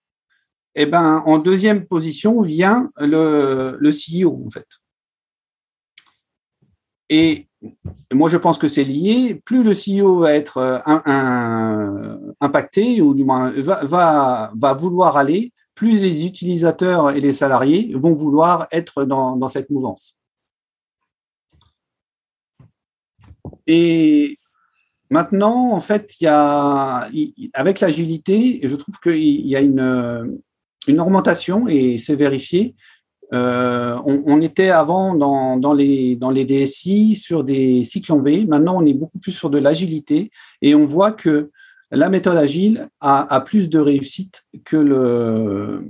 Eh 0.75 0.87
ben, 0.87 1.23
en 1.27 1.39
deuxième 1.39 1.87
position 1.87 2.41
vient 2.43 2.89
le, 2.99 3.79
CEO 3.91 4.49
fait. 4.51 4.67
Et 7.09 7.49
moi, 8.13 8.29
je 8.29 8.37
pense 8.37 8.59
que 8.59 8.69
c'est 8.69 8.85
lié. 8.85 9.41
Plus 9.45 9.65
le 9.65 9.73
CEO 9.73 10.21
va 10.21 10.35
être 10.35 10.59
euh, 10.59 12.33
impacté, 12.41 13.01
ou 13.01 13.15
du 13.15 13.25
moins 13.25 13.53
va, 13.57 14.53
vouloir 14.79 15.17
aller, 15.17 15.53
plus 15.75 16.01
les 16.01 16.27
utilisateurs 16.27 17.11
et 17.11 17.21
les 17.21 17.33
salariés 17.33 17.93
vont 17.97 18.13
vouloir 18.13 18.69
être 18.71 19.05
dans, 19.05 19.37
dans 19.37 19.49
cette 19.49 19.71
mouvance. 19.71 20.15
Et 23.67 24.39
maintenant, 25.11 25.73
en 25.73 25.81
fait, 25.81 26.15
il 26.21 26.25
y 26.25 26.29
a, 26.29 27.09
avec 27.55 27.81
l'agilité, 27.81 28.61
je 28.63 28.77
trouve 28.77 28.99
qu'il 29.01 29.47
y 29.47 29.57
a 29.57 29.61
une, 29.61 30.39
une 30.89 31.01
augmentation, 31.01 31.69
et 31.69 31.99
c'est 31.99 32.17
vérifié, 32.17 32.75
euh, 33.35 33.99
on, 34.05 34.41
était 34.41 34.71
avant 34.71 35.15
dans, 35.15 35.73
les, 35.73 36.15
dans 36.17 36.31
les 36.31 36.45
DSI 36.45 37.17
sur 37.17 37.43
des 37.43 37.83
cycles 37.83 38.13
en 38.13 38.21
V. 38.21 38.47
Maintenant, 38.47 38.81
on 38.81 38.87
est 38.87 38.95
beaucoup 38.95 39.19
plus 39.19 39.33
sur 39.33 39.51
de 39.51 39.59
l'agilité 39.59 40.31
et 40.63 40.75
on 40.75 40.85
voit 40.85 41.13
que 41.13 41.51
la 41.91 42.09
méthode 42.09 42.37
agile 42.37 42.89
a, 43.01 43.41
plus 43.41 43.69
de 43.69 43.79
réussite 43.79 44.45
que 44.65 44.77
le, 44.77 45.89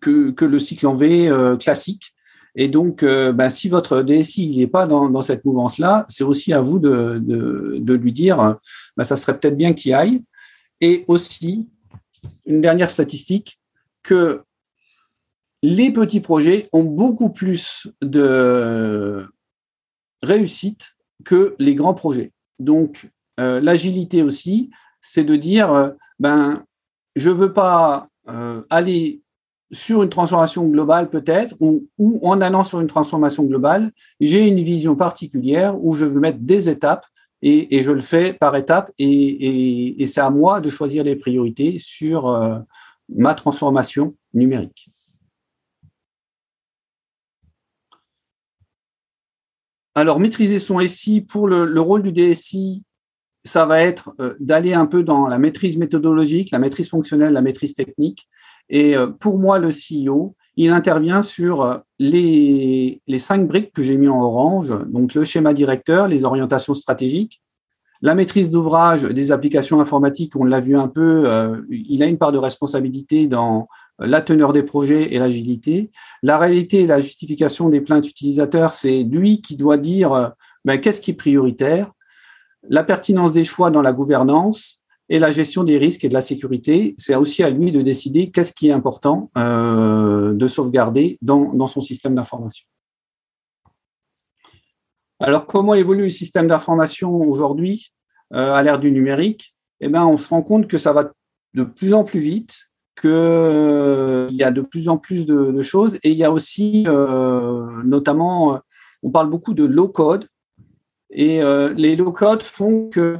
que, 0.00 0.44
le 0.44 0.58
cycle 0.58 0.86
en 0.86 0.94
V 0.94 1.28
euh, 1.28 1.56
classique. 1.56 2.11
Et 2.54 2.68
donc, 2.68 3.02
euh, 3.02 3.32
ben, 3.32 3.48
si 3.48 3.68
votre 3.68 4.02
DSI 4.02 4.58
n'est 4.58 4.66
pas 4.66 4.86
dans, 4.86 5.22
cette 5.22 5.44
mouvance-là, 5.44 6.04
c'est 6.08 6.24
aussi 6.24 6.52
à 6.52 6.60
vous 6.60 6.78
de, 6.78 7.94
lui 7.94 8.12
dire, 8.12 8.56
ben, 8.96 9.04
ça 9.04 9.16
serait 9.16 9.38
peut-être 9.38 9.56
bien 9.56 9.72
qu'il 9.72 9.94
aille. 9.94 10.22
Et 10.80 11.04
aussi, 11.08 11.68
une 12.46 12.60
dernière 12.60 12.90
statistique, 12.90 13.58
que 14.02 14.42
les 15.62 15.92
petits 15.92 16.20
projets 16.20 16.68
ont 16.72 16.82
beaucoup 16.82 17.30
plus 17.30 17.88
de 18.02 19.26
réussite 20.22 20.96
que 21.24 21.54
les 21.58 21.74
grands 21.74 21.94
projets. 21.94 22.32
Donc, 22.58 23.08
euh, 23.40 23.60
l'agilité 23.60 24.22
aussi, 24.22 24.70
c'est 25.00 25.24
de 25.24 25.36
dire, 25.36 25.72
euh, 25.72 25.90
ben, 26.18 26.64
je 27.16 27.30
veux 27.30 27.52
pas 27.52 28.08
euh, 28.28 28.62
aller 28.70 29.21
sur 29.72 30.02
une 30.02 30.10
transformation 30.10 30.66
globale 30.66 31.08
peut-être, 31.10 31.54
ou, 31.60 31.88
en 32.22 32.40
allant 32.40 32.62
sur 32.62 32.80
une 32.80 32.86
transformation 32.86 33.44
globale, 33.44 33.92
j'ai 34.20 34.46
une 34.46 34.60
vision 34.60 34.96
particulière 34.96 35.82
où 35.82 35.94
je 35.94 36.04
veux 36.04 36.20
mettre 36.20 36.38
des 36.40 36.68
étapes 36.68 37.06
et, 37.40 37.82
je 37.82 37.90
le 37.90 38.00
fais 38.00 38.32
par 38.34 38.54
étapes 38.54 38.92
et, 38.98 40.04
c'est 40.06 40.20
à 40.20 40.30
moi 40.30 40.60
de 40.60 40.68
choisir 40.68 41.04
les 41.04 41.16
priorités 41.16 41.78
sur 41.78 42.64
ma 43.08 43.34
transformation 43.34 44.14
numérique. 44.34 44.90
Alors, 49.94 50.18
maîtriser 50.18 50.58
son 50.58 50.80
SI 50.86 51.20
pour 51.20 51.48
le, 51.48 51.80
rôle 51.80 52.02
du 52.02 52.12
DSI, 52.12 52.84
ça 53.44 53.66
va 53.66 53.82
être 53.82 54.14
euh, 54.20 54.34
d'aller 54.40 54.72
un 54.72 54.86
peu 54.86 55.02
dans 55.02 55.26
la 55.26 55.38
maîtrise 55.38 55.76
méthodologique, 55.76 56.50
la 56.50 56.58
maîtrise 56.58 56.88
fonctionnelle, 56.88 57.32
la 57.32 57.42
maîtrise 57.42 57.74
technique. 57.74 58.28
Et 58.72 58.96
euh, 58.96 59.06
pour 59.06 59.38
moi, 59.38 59.60
le 59.60 59.68
CEO, 59.68 60.34
il 60.56 60.70
intervient 60.70 61.22
sur 61.22 61.62
euh, 61.62 61.78
les, 62.00 63.00
cinq 63.18 63.46
briques 63.46 63.72
que 63.72 63.82
j'ai 63.82 63.96
mis 63.96 64.08
en 64.08 64.20
orange, 64.20 64.74
donc 64.88 65.14
le 65.14 65.22
schéma 65.22 65.54
directeur, 65.54 66.08
les 66.08 66.24
orientations 66.24 66.74
stratégiques, 66.74 67.40
la 68.00 68.16
maîtrise 68.16 68.50
d'ouvrage 68.50 69.04
des 69.04 69.30
applications 69.30 69.80
informatiques, 69.80 70.34
on 70.34 70.42
l'a 70.42 70.58
vu 70.58 70.76
un 70.76 70.88
peu, 70.88 71.24
il 71.70 72.02
a 72.02 72.06
une 72.06 72.18
part 72.18 72.32
de 72.32 72.38
responsabilité 72.38 73.28
dans 73.28 73.68
la 73.98 74.20
teneur 74.20 74.52
des 74.52 74.62
projets 74.62 75.14
et 75.14 75.18
l'agilité. 75.18 75.90
La 76.22 76.38
réalité 76.38 76.82
et 76.82 76.86
la 76.86 77.00
justification 77.00 77.68
des 77.68 77.80
plaintes 77.80 78.08
utilisateurs, 78.08 78.74
c'est 78.74 79.02
lui 79.04 79.40
qui 79.40 79.56
doit 79.56 79.76
dire 79.76 80.12
euh, 80.12 80.28
ben, 80.64 80.80
qu'est-ce 80.80 81.00
qui 81.00 81.12
est 81.12 81.14
prioritaire, 81.14 81.92
la 82.68 82.84
pertinence 82.84 83.32
des 83.32 83.44
choix 83.44 83.70
dans 83.70 83.82
la 83.82 83.92
gouvernance 83.92 84.81
et 85.12 85.18
la 85.18 85.30
gestion 85.30 85.62
des 85.62 85.76
risques 85.76 86.06
et 86.06 86.08
de 86.08 86.14
la 86.14 86.22
sécurité. 86.22 86.94
C'est 86.96 87.14
aussi 87.14 87.42
à 87.42 87.50
lui 87.50 87.70
de 87.70 87.82
décider 87.82 88.30
qu'est-ce 88.30 88.54
qui 88.54 88.68
est 88.68 88.72
important 88.72 89.30
euh, 89.36 90.32
de 90.32 90.46
sauvegarder 90.46 91.18
dans, 91.20 91.66
son 91.66 91.82
système 91.82 92.14
d'information. 92.14 92.66
Alors, 95.20 95.44
comment 95.44 95.74
évolue 95.74 96.04
le 96.04 96.08
système 96.08 96.48
d'information 96.48 97.14
aujourd'hui 97.14 97.92
euh, 98.32 98.54
à 98.54 98.62
l'ère 98.62 98.78
du 98.78 98.90
numérique? 98.90 99.54
Eh 99.80 99.90
bien, 99.90 100.06
on 100.06 100.16
se 100.16 100.30
rend 100.30 100.42
compte 100.42 100.66
que 100.66 100.78
ça 100.78 100.94
va 100.94 101.12
de 101.52 101.64
plus 101.64 101.92
en 101.92 102.04
plus 102.04 102.20
vite 102.20 102.70
qu'il 102.98 103.10
euh, 103.10 104.28
y 104.30 104.42
a 104.42 104.50
de 104.50 104.62
plus 104.62 104.88
en 104.88 104.96
plus 104.96 105.26
de, 105.26 105.60
choses 105.60 105.96
et 105.96 106.10
il 106.10 106.16
y 106.16 106.24
a 106.24 106.32
aussi 106.32 106.84
notamment, 107.84 108.60
on 109.02 109.10
parle 109.10 109.28
beaucoup 109.28 109.52
de 109.52 109.64
low 109.64 109.88
code 109.88 110.26
et 111.10 111.42
les 111.76 111.96
low 111.96 112.12
code 112.12 112.42
font 112.42 112.88
que 112.88 113.18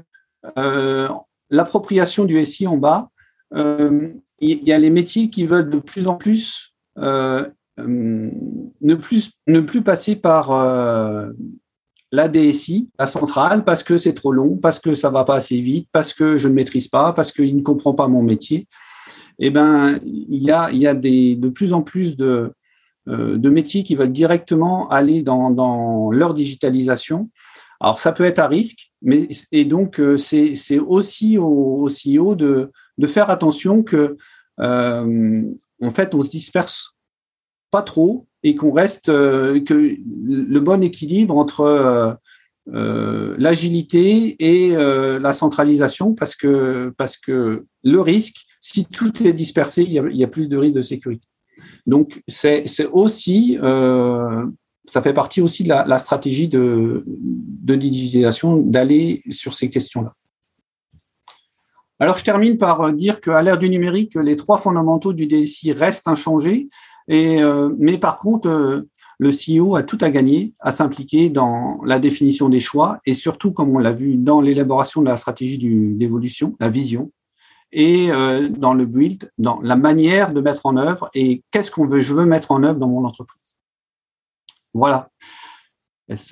l'appropriation 1.52 2.24
du 2.24 2.44
SI 2.44 2.66
en 2.66 2.76
bas, 2.76 3.10
il 3.54 4.18
y 4.40 4.72
a 4.72 4.78
les 4.78 4.90
métiers 4.90 5.30
qui 5.30 5.46
veulent 5.46 5.70
de 5.70 5.78
plus 5.78 6.08
en 6.08 6.16
plus 6.16 6.74
ne 6.96 8.94
plus 8.94 9.30
ne 9.46 9.60
plus 9.60 9.82
passer 9.82 10.16
par 10.16 10.50
la 12.10 12.28
DSI, 12.28 12.90
la 12.98 13.06
centrale, 13.06 13.64
parce 13.64 13.82
que 13.82 13.98
c'est 13.98 14.14
trop 14.14 14.32
long, 14.32 14.56
parce 14.56 14.80
que 14.80 14.94
ça 14.94 15.10
va 15.10 15.24
pas 15.24 15.36
assez 15.36 15.60
vite, 15.60 15.88
parce 15.92 16.12
que 16.12 16.36
je 16.36 16.48
ne 16.48 16.54
maîtrise 16.54 16.88
pas, 16.88 17.12
parce 17.12 17.30
qu'il 17.30 17.54
ne 17.56 17.62
comprend 17.62 17.94
pas 17.94 18.08
mon 18.08 18.22
métier 18.22 18.66
eh 19.38 19.50
ben, 19.50 19.98
il 20.04 20.42
y 20.42 20.50
a, 20.50 20.70
y 20.70 20.86
a 20.86 20.94
de 20.94 21.48
plus 21.48 21.72
en 21.72 21.82
plus 21.82 22.16
de, 22.16 22.52
euh, 23.08 23.36
de 23.36 23.50
métiers 23.50 23.82
qui 23.82 23.94
veulent 23.94 24.12
directement 24.12 24.88
aller 24.88 25.22
dans, 25.22 25.50
dans, 25.50 26.10
leur 26.10 26.34
digitalisation. 26.34 27.30
Alors, 27.82 27.98
ça 27.98 28.12
peut 28.12 28.24
être 28.24 28.38
à 28.38 28.46
risque, 28.46 28.92
mais 29.02 29.28
et 29.50 29.64
donc 29.64 29.98
euh, 29.98 30.16
c'est 30.16 30.78
aussi 30.78 31.36
au, 31.36 31.82
au, 31.82 31.88
CEO 31.88 32.36
de, 32.36 32.70
de 32.96 33.06
faire 33.06 33.28
attention 33.28 33.82
que, 33.82 34.16
euh, 34.60 35.42
en 35.82 35.90
fait, 35.90 36.14
on 36.14 36.22
se 36.22 36.30
disperse 36.30 36.94
pas 37.72 37.82
trop 37.82 38.26
et 38.44 38.54
qu'on 38.54 38.70
reste 38.70 39.06
que 39.06 39.96
le 40.24 40.60
bon 40.60 40.82
équilibre 40.82 41.36
entre 41.36 42.18
l'agilité 42.66 44.36
et 44.38 44.76
la 44.76 45.32
centralisation, 45.32 46.14
parce 46.14 46.36
que 46.36 46.92
parce 46.96 47.16
que 47.16 47.66
le 47.82 48.00
risque, 48.00 48.44
si 48.60 48.84
tout 48.84 49.26
est 49.26 49.32
dispersé, 49.32 49.82
il 49.82 49.92
y 49.92 50.24
a, 50.24 50.28
plus 50.28 50.48
de 50.48 50.56
risques 50.56 50.76
de 50.76 50.82
sécurité. 50.82 51.26
Donc, 51.86 52.22
c'est 52.28 52.64
aussi, 52.92 53.58
euh, 53.62 54.46
ça 54.92 55.00
fait 55.00 55.14
partie 55.14 55.40
aussi 55.40 55.64
de 55.64 55.70
la, 55.70 55.98
stratégie 55.98 56.48
de, 56.48 57.02
digitalisation 57.06 58.58
d'aller 58.58 59.22
sur 59.30 59.54
ces 59.54 59.70
questions-là. 59.70 60.12
Alors, 61.98 62.18
je 62.18 62.24
termine 62.24 62.58
par 62.58 62.92
dire 62.92 63.22
qu'à 63.22 63.40
l'ère 63.40 63.56
du 63.56 63.70
numérique, 63.70 64.16
les 64.16 64.36
trois 64.36 64.58
fondamentaux 64.58 65.14
du 65.14 65.26
DSI 65.26 65.72
restent 65.72 66.08
inchangés, 66.08 66.68
euh, 67.10 67.74
mais 67.78 67.96
par 67.96 68.18
contre, 68.18 68.48
euh, 68.48 68.90
le 69.18 69.30
CEO 69.30 69.76
a 69.76 69.82
tout 69.82 69.96
à 70.02 70.10
gagner 70.10 70.52
à 70.60 70.72
s'impliquer 70.72 71.30
dans 71.30 71.80
la 71.86 71.98
définition 71.98 72.50
des 72.50 72.60
choix 72.60 72.98
et 73.06 73.14
surtout, 73.14 73.52
comme 73.52 73.74
on 73.74 73.78
l'a 73.78 73.92
vu, 73.92 74.16
dans 74.16 74.42
l'élaboration 74.42 75.00
de 75.00 75.08
la 75.08 75.16
stratégie 75.16 75.58
d'évolution, 75.58 76.54
la 76.60 76.68
vision, 76.68 77.10
et 77.72 78.10
euh, 78.10 78.50
dans 78.50 78.74
le 78.74 78.84
build, 78.84 79.32
dans 79.38 79.58
la 79.62 79.76
manière 79.76 80.34
de 80.34 80.42
mettre 80.42 80.66
en 80.66 80.76
œuvre 80.76 81.08
et 81.14 81.42
qu'est-ce 81.50 81.70
qu'on 81.70 81.86
veut, 81.86 82.00
je 82.00 82.14
veux 82.14 82.26
mettre 82.26 82.50
en 82.50 82.62
œuvre 82.62 82.78
dans 82.78 82.88
mon 82.88 83.06
entreprise. 83.06 83.41
Voilà. 84.74 85.10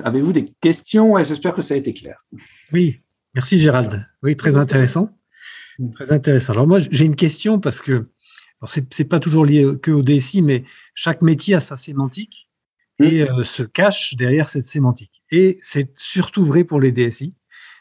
Avez-vous 0.04 0.32
des 0.32 0.52
questions? 0.60 1.16
J'espère 1.22 1.52
que 1.52 1.62
ça 1.62 1.74
a 1.74 1.76
été 1.76 1.94
clair. 1.94 2.16
Oui, 2.72 3.00
merci 3.34 3.58
Gérald. 3.58 4.06
Oui, 4.22 4.36
très 4.36 4.56
intéressant. 4.56 5.16
Très 5.94 6.12
intéressant. 6.12 6.52
Alors 6.52 6.66
moi, 6.66 6.80
j'ai 6.90 7.06
une 7.06 7.16
question 7.16 7.60
parce 7.60 7.80
que 7.80 8.06
ce 8.66 8.80
n'est 8.80 9.08
pas 9.08 9.20
toujours 9.20 9.46
lié 9.46 9.66
que 9.80 9.90
au 9.90 10.02
DSI, 10.02 10.42
mais 10.42 10.64
chaque 10.94 11.22
métier 11.22 11.54
a 11.54 11.60
sa 11.60 11.76
sémantique 11.76 12.50
et 12.98 13.24
mmh. 13.24 13.28
euh, 13.28 13.44
se 13.44 13.62
cache 13.62 14.14
derrière 14.16 14.50
cette 14.50 14.66
sémantique. 14.66 15.22
Et 15.30 15.58
c'est 15.62 15.98
surtout 15.98 16.44
vrai 16.44 16.64
pour 16.64 16.80
les 16.80 16.92
DSI. 16.92 17.34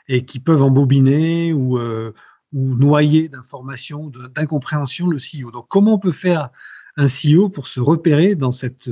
et 0.08 0.24
qui 0.24 0.40
peuvent 0.40 0.62
embobiner 0.62 1.52
ou, 1.52 1.78
ou 1.78 2.76
noyer 2.76 3.30
d'informations, 3.30 4.08
d'incompréhension 4.34 5.08
le 5.08 5.18
CEO. 5.18 5.52
Donc, 5.52 5.68
comment 5.70 5.96
on 5.96 6.00
peut 6.00 6.12
faire 6.12 6.50
un 7.00 7.08
CEO 7.08 7.50
pour 7.50 7.68
se 7.68 7.80
repérer 7.80 8.36
dans, 8.36 8.52
cette, 8.52 8.90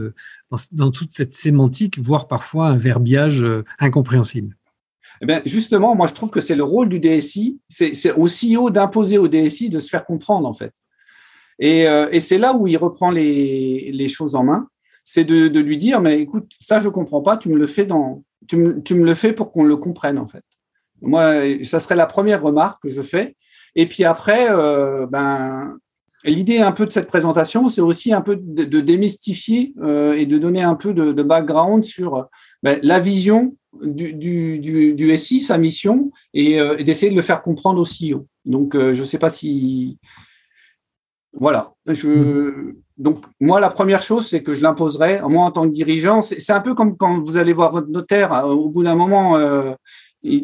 dans, 0.72 0.92
toute 0.92 1.14
cette 1.14 1.34
sémantique, 1.34 2.00
voire 2.00 2.28
parfois 2.28 2.68
un 2.68 2.78
verbiage 2.78 3.44
euh, 3.44 3.64
incompréhensible 3.80 4.56
eh 5.20 5.26
bien, 5.26 5.42
justement, 5.46 5.96
moi, 5.96 6.06
je 6.06 6.14
trouve 6.14 6.30
que 6.30 6.42
c'est 6.42 6.54
le 6.54 6.64
rôle 6.64 6.90
du 6.90 7.00
DSI, 7.00 7.60
c'est 7.68 8.12
au 8.12 8.28
CEO 8.28 8.70
d'imposer 8.70 9.18
au 9.18 9.28
DSI 9.28 9.72
de 9.72 9.80
se 9.80 9.90
faire 9.90 10.06
comprendre, 10.06 10.48
en 10.48 10.54
fait. 10.54 10.72
Et, 11.58 11.88
euh, 11.88 12.20
c'est 12.20 12.38
là 12.38 12.54
où 12.54 12.68
il 12.68 12.78
reprend 12.78 13.10
les, 13.10 14.08
choses 14.10 14.36
en 14.36 14.44
main, 14.44 14.68
c'est 15.04 15.24
de, 15.24 15.60
lui 15.60 15.78
dire, 15.80 16.02
mais 16.02 16.20
écoute, 16.20 16.52
ça, 16.60 16.80
je 16.80 16.88
comprends 16.88 17.24
pas, 17.24 17.36
tu 17.36 17.50
me 17.50 17.58
le 17.58 17.66
fais 17.66 17.88
dans, 17.88 18.24
tu 18.48 18.58
me, 18.58 18.84
tu 18.84 18.94
me 18.94 19.06
le 19.06 19.16
fais 19.16 19.34
pour 19.34 19.52
qu'on 19.52 19.64
le 19.64 19.76
comprenne, 19.76 20.20
en 20.20 20.28
fait. 20.28 20.44
Moi, 21.02 21.64
ça 21.64 21.80
serait 21.80 21.96
la 21.96 22.06
première 22.06 22.44
remarque 22.44 22.84
que 22.84 22.90
je 22.90 23.02
fais. 23.02 23.36
Et 23.74 23.88
puis 23.88 24.04
après, 24.04 24.52
euh, 24.52 25.08
ben, 25.08 25.78
L'idée 26.24 26.58
un 26.58 26.72
peu 26.72 26.86
de 26.86 26.92
cette 26.92 27.08
présentation, 27.08 27.70
c'est 27.70 27.82
aussi 27.82 28.12
un 28.12 28.22
peu 28.22 28.38
de, 28.42 28.82
démystifier 28.82 29.74
euh, 29.82 30.14
et 30.14 30.26
de 30.26 30.38
donner 30.40 30.64
un 30.64 30.74
peu 30.74 30.94
de, 30.94 31.24
background 31.24 31.84
sur 31.84 32.28
ben, 32.64 32.80
la 32.82 33.00
vision 33.00 33.56
du, 33.84 35.18
SI, 35.18 35.42
sa 35.42 35.60
mission, 35.60 36.12
euh, 36.36 36.76
et, 36.78 36.84
d'essayer 36.84 37.12
de 37.12 37.16
le 37.16 37.22
faire 37.22 37.44
comprendre 37.44 37.80
au 37.80 37.86
CEO. 37.86 38.26
Donc, 38.46 38.76
euh, 38.76 38.96
je 38.96 39.02
ne 39.02 39.06
sais 39.06 39.20
pas 39.20 39.30
si... 39.30 40.00
Voilà. 41.34 41.74
Donc, 42.98 43.24
moi, 43.40 43.60
la 43.60 43.70
première 43.70 44.02
chose, 44.02 44.28
c'est 44.28 44.42
que 44.42 44.54
je 44.54 44.62
l'imposerai, 44.62 45.22
moi, 45.22 45.46
en 45.46 45.52
tant 45.52 45.68
que 45.68 45.74
dirigeant, 45.74 46.24
c'est 46.24 46.52
un 46.52 46.62
peu 46.62 46.74
comme 46.74 46.98
quand 46.98 47.24
vous 47.24 47.38
allez 47.38 47.54
voir 47.54 47.72
votre 47.72 47.90
notaire, 47.90 48.44
au 48.48 48.70
bout 48.70 48.84
d'un 48.84 48.96
moment, 48.96 49.38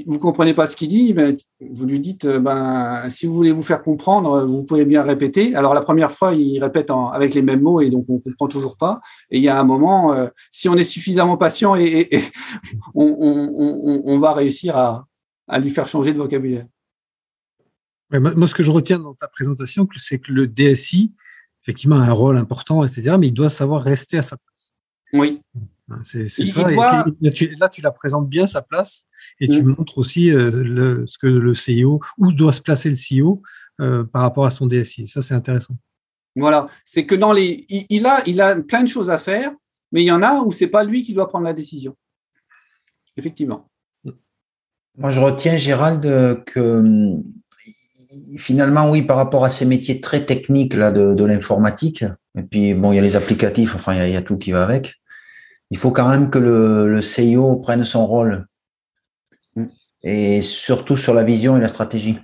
vous 0.06 0.20
comprenez 0.20 0.54
pas 0.54 0.68
ce 0.68 0.76
qu'il 0.76 0.88
dit, 0.88 1.14
ben, 1.14 1.38
vous 1.60 1.86
lui 1.86 2.00
dites, 2.00 2.26
euh, 2.26 2.40
ben, 2.40 3.10
si 3.10 3.26
vous 3.26 3.34
voulez 3.34 3.52
vous 3.52 3.64
faire 3.64 3.82
comprendre, 3.82 4.46
vous 4.46 4.64
pouvez 4.64 4.86
bien 4.86 5.04
répéter. 5.04 5.56
Alors 5.56 5.74
la 5.74 5.82
première 5.82 6.12
fois, 6.12 6.34
il 6.34 6.60
répète 6.64 6.92
avec 7.14 7.34
les 7.34 7.42
mêmes 7.42 7.62
mots 7.62 7.82
et 7.82 7.90
donc 7.90 8.06
on 8.10 8.20
comprend 8.20 8.48
toujours 8.48 8.78
pas. 8.78 9.02
Et 9.30 9.38
il 9.38 9.44
y 9.44 9.50
a 9.50 9.60
un 9.60 9.64
moment, 9.64 10.14
euh, 10.14 10.28
si 10.52 10.70
on 10.70 10.76
est 10.76 10.84
suffisamment 10.84 11.38
patient, 11.38 11.76
et, 11.76 12.10
on, 12.96 14.20
va 14.20 14.32
réussir 14.32 14.78
à, 14.78 15.06
lui 15.60 15.70
faire 15.70 15.88
changer 15.88 16.14
de 16.14 16.18
vocabulaire. 16.18 16.66
moi, 18.12 18.48
ce 18.48 18.54
que 18.54 18.64
je 18.64 18.72
retiens 18.72 19.00
dans 19.00 19.14
ta 19.14 19.28
présentation, 19.28 19.88
c'est 19.98 20.20
que 20.20 20.32
le 20.32 20.48
DSI, 20.48 21.14
effectivement, 21.62 21.98
a 21.98 22.04
un 22.04 22.14
rôle 22.14 22.38
important, 22.38 22.86
etc., 22.86 23.16
mais 23.20 23.28
il 23.28 23.34
doit 23.34 23.50
savoir 23.50 23.82
rester 23.82 24.18
à 24.18 24.24
sa 24.24 24.38
place. 24.38 24.74
Oui. 25.14 25.42
C'est 26.04 26.30
ça. 26.30 26.70
là, 26.70 27.70
tu 27.70 27.82
la 27.82 27.92
présentes 27.92 28.30
bien, 28.30 28.48
sa 28.48 28.62
place 28.62 29.08
et 29.40 29.48
tu 29.48 29.62
mm. 29.62 29.76
montres 29.78 29.98
aussi 29.98 30.32
euh, 30.32 30.64
le, 30.64 31.06
ce 31.08 31.18
que 31.18 31.28
le 31.28 31.54
CEO, 31.54 32.02
où 32.18 32.32
doit 32.32 32.52
se 32.52 32.62
placer 32.62 32.90
le 32.90 32.96
CEO 32.96 33.42
euh, 33.82 34.04
par 34.04 34.22
rapport 34.22 34.46
à 34.46 34.50
son 34.50 34.68
DSI. 34.68 35.08
Ça, 35.08 35.22
c'est 35.22 35.34
intéressant. 35.34 35.76
Voilà, 36.36 36.68
c'est 36.84 37.06
que 37.06 37.16
dans 37.16 37.34
les, 37.34 37.66
il, 37.90 38.06
a, 38.08 38.24
il 38.26 38.42
a 38.42 38.56
plein 38.56 38.82
de 38.82 38.88
choses 38.88 39.10
à 39.10 39.18
faire, 39.18 39.52
mais 39.92 40.02
il 40.02 40.08
y 40.08 40.12
en 40.12 40.24
a 40.24 40.42
où 40.42 40.52
c'est 40.52 40.68
pas 40.68 40.84
lui 40.84 41.04
qui 41.04 41.14
doit 41.14 41.30
prendre 41.30 41.46
la 41.46 41.54
décision. 41.54 41.96
Effectivement. 43.18 43.70
Moi, 44.98 45.12
je 45.12 45.20
retiens, 45.20 45.58
Gérald, 45.58 46.02
que 46.46 46.84
finalement, 48.38 48.90
oui, 48.90 49.02
par 49.02 49.18
rapport 49.18 49.46
à 49.46 49.50
ces 49.50 49.66
métiers 49.66 50.02
très 50.02 50.26
techniques 50.26 50.74
là, 50.74 50.92
de, 50.92 51.24
l'informatique, 51.24 52.04
et 52.38 52.44
puis 52.44 52.74
bon, 52.74 52.92
il 52.92 52.96
y 52.96 53.00
a 53.00 53.02
les 53.02 53.16
applicatifs, 53.16 53.76
enfin, 53.76 53.94
il 54.06 54.14
y, 54.14 54.16
a, 54.16 54.22
tout 54.22 54.38
qui 54.38 54.52
va 54.52 54.64
avec. 54.64 54.96
Il 55.74 55.78
faut 55.80 55.90
quand 55.90 56.08
même 56.08 56.30
que 56.30 56.38
le, 56.38 56.88
le 56.88 57.00
CEO 57.02 57.56
prenne 57.56 57.84
son 57.84 58.06
rôle 58.06 58.46
et 60.04 60.44
surtout 60.44 60.96
sur 60.96 61.16
la 61.16 61.24
vision 61.24 61.58
et 61.58 61.62
la 61.62 61.68
stratégie. 61.68 62.20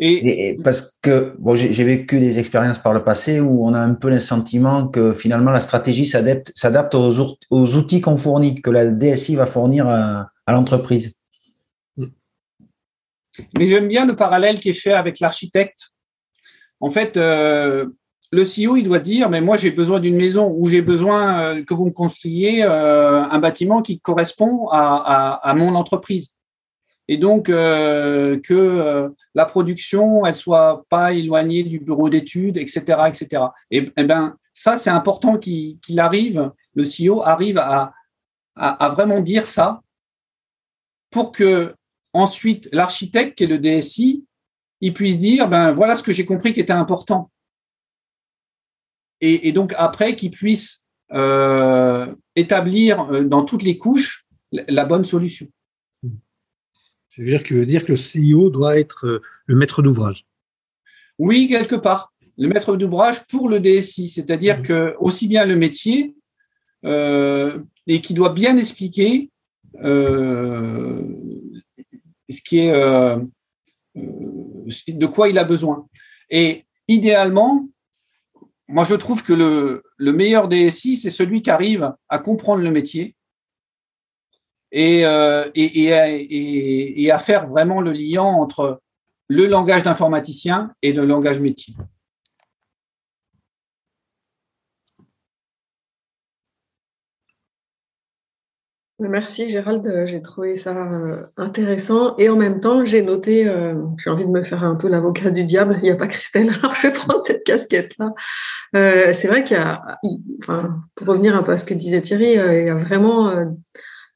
Et, 0.00 0.58
parce 0.64 0.98
que 1.00 1.36
bon, 1.38 1.54
j'ai 1.54 1.84
vécu 1.84 2.18
des 2.18 2.40
expériences 2.40 2.80
par 2.80 2.94
le 2.94 3.04
passé 3.04 3.38
où 3.38 3.64
on 3.64 3.74
a 3.74 3.78
un 3.78 3.94
peu 3.94 4.10
le 4.10 4.18
sentiment 4.18 4.88
que 4.88 5.12
finalement 5.12 5.52
la 5.52 5.60
stratégie 5.60 6.04
s'adapte 6.04 6.96
aux, 6.96 7.38
aux, 7.50 7.76
outils 7.76 8.00
qu'on 8.00 8.16
fournit, 8.16 8.60
que 8.60 8.70
la 8.70 8.90
DSI 8.90 9.36
va 9.36 9.46
fournir 9.46 9.86
à, 9.86 10.28
l'entreprise. 10.48 11.14
Mais 13.56 13.68
j'aime 13.68 13.86
bien 13.86 14.04
le 14.04 14.16
parallèle 14.16 14.58
qui 14.58 14.70
est 14.70 14.80
fait 14.80 14.94
avec 14.94 15.20
l'architecte. 15.20 15.90
En 16.80 16.90
fait, 16.90 17.16
euh, 17.16 17.86
le 18.32 18.42
CEO, 18.42 18.76
il 18.76 18.82
doit 18.82 18.98
dire, 18.98 19.30
mais 19.30 19.40
moi 19.40 19.56
j'ai 19.56 19.70
besoin 19.70 20.00
d'une 20.00 20.16
maison 20.16 20.52
ou 20.56 20.68
j'ai 20.68 20.82
besoin 20.82 21.40
euh, 21.40 21.64
que 21.64 21.74
vous 21.74 21.86
me 21.86 21.90
construisiez 21.90 22.64
euh, 22.64 23.22
un 23.22 23.38
bâtiment 23.38 23.82
qui 23.82 24.00
correspond 24.00 24.68
à, 24.70 25.54
mon 25.56 25.74
entreprise 25.74 26.34
et 27.08 27.18
donc 27.18 27.48
euh, 27.48 28.38
que 28.40 29.12
la 29.34 29.44
production 29.44 30.26
elle 30.26 30.34
soit 30.34 30.84
pas 30.88 31.12
éloignée 31.12 31.62
du 31.62 31.78
bureau 31.78 32.08
d'études, 32.08 32.56
etc., 32.56 32.80
etc. 33.06 33.44
Et, 33.70 33.92
et 33.96 34.04
ben 34.04 34.36
ça 34.52 34.76
c'est 34.76 34.90
important 34.90 35.38
qu'il 35.38 36.00
arrive, 36.00 36.50
le 36.74 36.84
CEO 36.84 37.22
arrive 37.22 37.58
à, 37.58 37.92
vraiment 38.90 39.20
dire 39.20 39.46
ça 39.46 39.82
pour 41.10 41.30
que 41.30 41.74
ensuite 42.12 42.68
l'architecte 42.72 43.36
qui 43.36 43.44
est 43.44 43.46
le 43.46 43.58
DSI 43.58 44.24
il 44.80 44.94
puisse 44.94 45.18
dire 45.18 45.48
ben 45.48 45.72
voilà 45.72 45.94
ce 45.94 46.02
que 46.02 46.12
j'ai 46.12 46.24
compris 46.24 46.52
qui 46.52 46.60
était 46.60 46.72
important 46.72 47.30
et, 49.26 49.48
et 49.48 49.52
donc 49.52 49.74
après 49.76 50.16
qu'il 50.16 50.30
puisse 50.30 50.84
euh, 51.12 52.06
établir 52.34 53.00
euh, 53.12 53.24
dans 53.24 53.44
toutes 53.44 53.62
les 53.62 53.78
couches 53.78 54.26
la 54.52 54.84
bonne 54.84 55.04
solution. 55.04 55.46
Ça 56.02 57.22
veut 57.22 57.28
dire 57.28 57.42
que, 57.42 57.64
dire 57.64 57.84
que 57.84 57.92
le 57.92 57.98
CEO 57.98 58.50
doit 58.50 58.78
être 58.78 59.06
euh, 59.06 59.22
le 59.46 59.56
maître 59.56 59.82
d'ouvrage. 59.82 60.26
Oui, 61.18 61.48
quelque 61.48 61.76
part. 61.76 62.12
Le 62.38 62.48
maître 62.48 62.76
d'ouvrage 62.76 63.26
pour 63.26 63.48
le 63.48 63.60
DSI, 63.60 64.08
c'est-à-dire 64.08 64.58
mmh. 64.58 64.62
que 64.62 64.94
aussi 64.98 65.26
bien 65.26 65.46
le 65.46 65.56
métier 65.56 66.14
euh, 66.84 67.58
et 67.86 68.02
qui 68.02 68.12
doit 68.12 68.34
bien 68.34 68.56
expliquer 68.58 69.30
euh, 69.82 71.00
ce 72.28 72.42
qui 72.42 72.58
est 72.58 72.72
de 73.94 75.06
quoi 75.06 75.28
il 75.30 75.38
a 75.38 75.44
besoin. 75.44 75.86
Et 76.28 76.66
idéalement, 76.88 77.68
moi 78.68 78.84
je 78.84 78.94
trouve 78.94 79.22
que 79.22 79.32
le, 79.32 79.82
le 79.96 80.12
meilleur 80.12 80.48
DSI, 80.48 80.96
c'est 80.96 81.10
celui 81.10 81.42
qui 81.42 81.50
arrive 81.50 81.92
à 82.08 82.18
comprendre 82.18 82.62
le 82.62 82.70
métier, 82.70 83.16
euh, 84.74 85.50
et, 85.54 87.10
à 87.10 87.18
faire 87.18 87.46
vraiment 87.46 87.80
le 87.80 87.92
lien 87.92 88.22
entre 88.22 88.80
le 89.28 89.46
langage 89.46 89.82
d'informaticien 89.82 90.72
et 90.82 90.92
le 90.92 91.04
langage 91.04 91.40
métier. 91.40 91.74
Merci 98.98 99.50
Gérald, 99.50 100.06
j'ai 100.06 100.22
trouvé 100.22 100.56
ça 100.56 100.90
euh, 100.90 101.22
intéressant 101.36 102.16
et 102.16 102.30
en 102.30 102.36
même 102.36 102.60
temps 102.60 102.86
j'ai 102.86 103.02
noté, 103.02 103.46
euh, 103.46 103.74
j'ai 103.98 104.08
envie 104.08 104.24
de 104.24 104.30
me 104.30 104.42
faire 104.42 104.64
un 104.64 104.74
peu 104.74 104.88
l'avocat 104.88 105.30
du 105.30 105.44
diable, 105.44 105.76
il 105.78 105.82
n'y 105.82 105.90
a 105.90 105.96
pas 105.96 106.06
Christelle, 106.08 106.48
alors 106.58 106.74
je 106.74 106.86
vais 106.86 106.92
prendre 106.94 107.20
cette 107.26 107.44
casquette-là. 107.44 108.14
c'est 108.72 109.28
vrai 109.28 109.44
qu'il 109.44 109.58
y 109.58 109.60
a, 109.60 109.98
enfin, 110.38 110.80
pour 110.94 111.08
revenir 111.08 111.36
un 111.36 111.42
peu 111.42 111.52
à 111.52 111.58
ce 111.58 111.66
que 111.66 111.74
disait 111.74 112.00
Thierry, 112.00 112.32
il 112.32 112.64
y 112.64 112.70
a 112.70 112.74
vraiment 112.74 113.30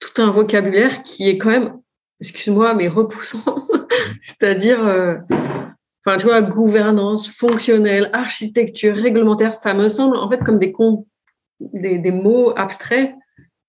tout 0.00 0.22
un 0.22 0.30
vocabulaire 0.30 1.02
qui 1.04 1.28
est 1.28 1.38
quand 1.38 1.50
même, 1.50 1.78
excuse-moi, 2.20 2.74
mais 2.74 2.88
repoussant. 2.88 3.44
C'est-à-dire, 4.22 4.84
euh, 4.86 5.16
enfin, 6.04 6.16
tu 6.18 6.26
vois, 6.26 6.42
gouvernance, 6.42 7.28
fonctionnelle, 7.28 8.10
architecture, 8.12 8.96
réglementaire, 8.96 9.54
ça 9.54 9.74
me 9.74 9.88
semble 9.88 10.16
en 10.16 10.28
fait 10.28 10.42
comme 10.42 10.58
des, 10.58 10.72
des, 11.60 11.98
des 11.98 12.12
mots 12.12 12.52
abstraits. 12.56 13.14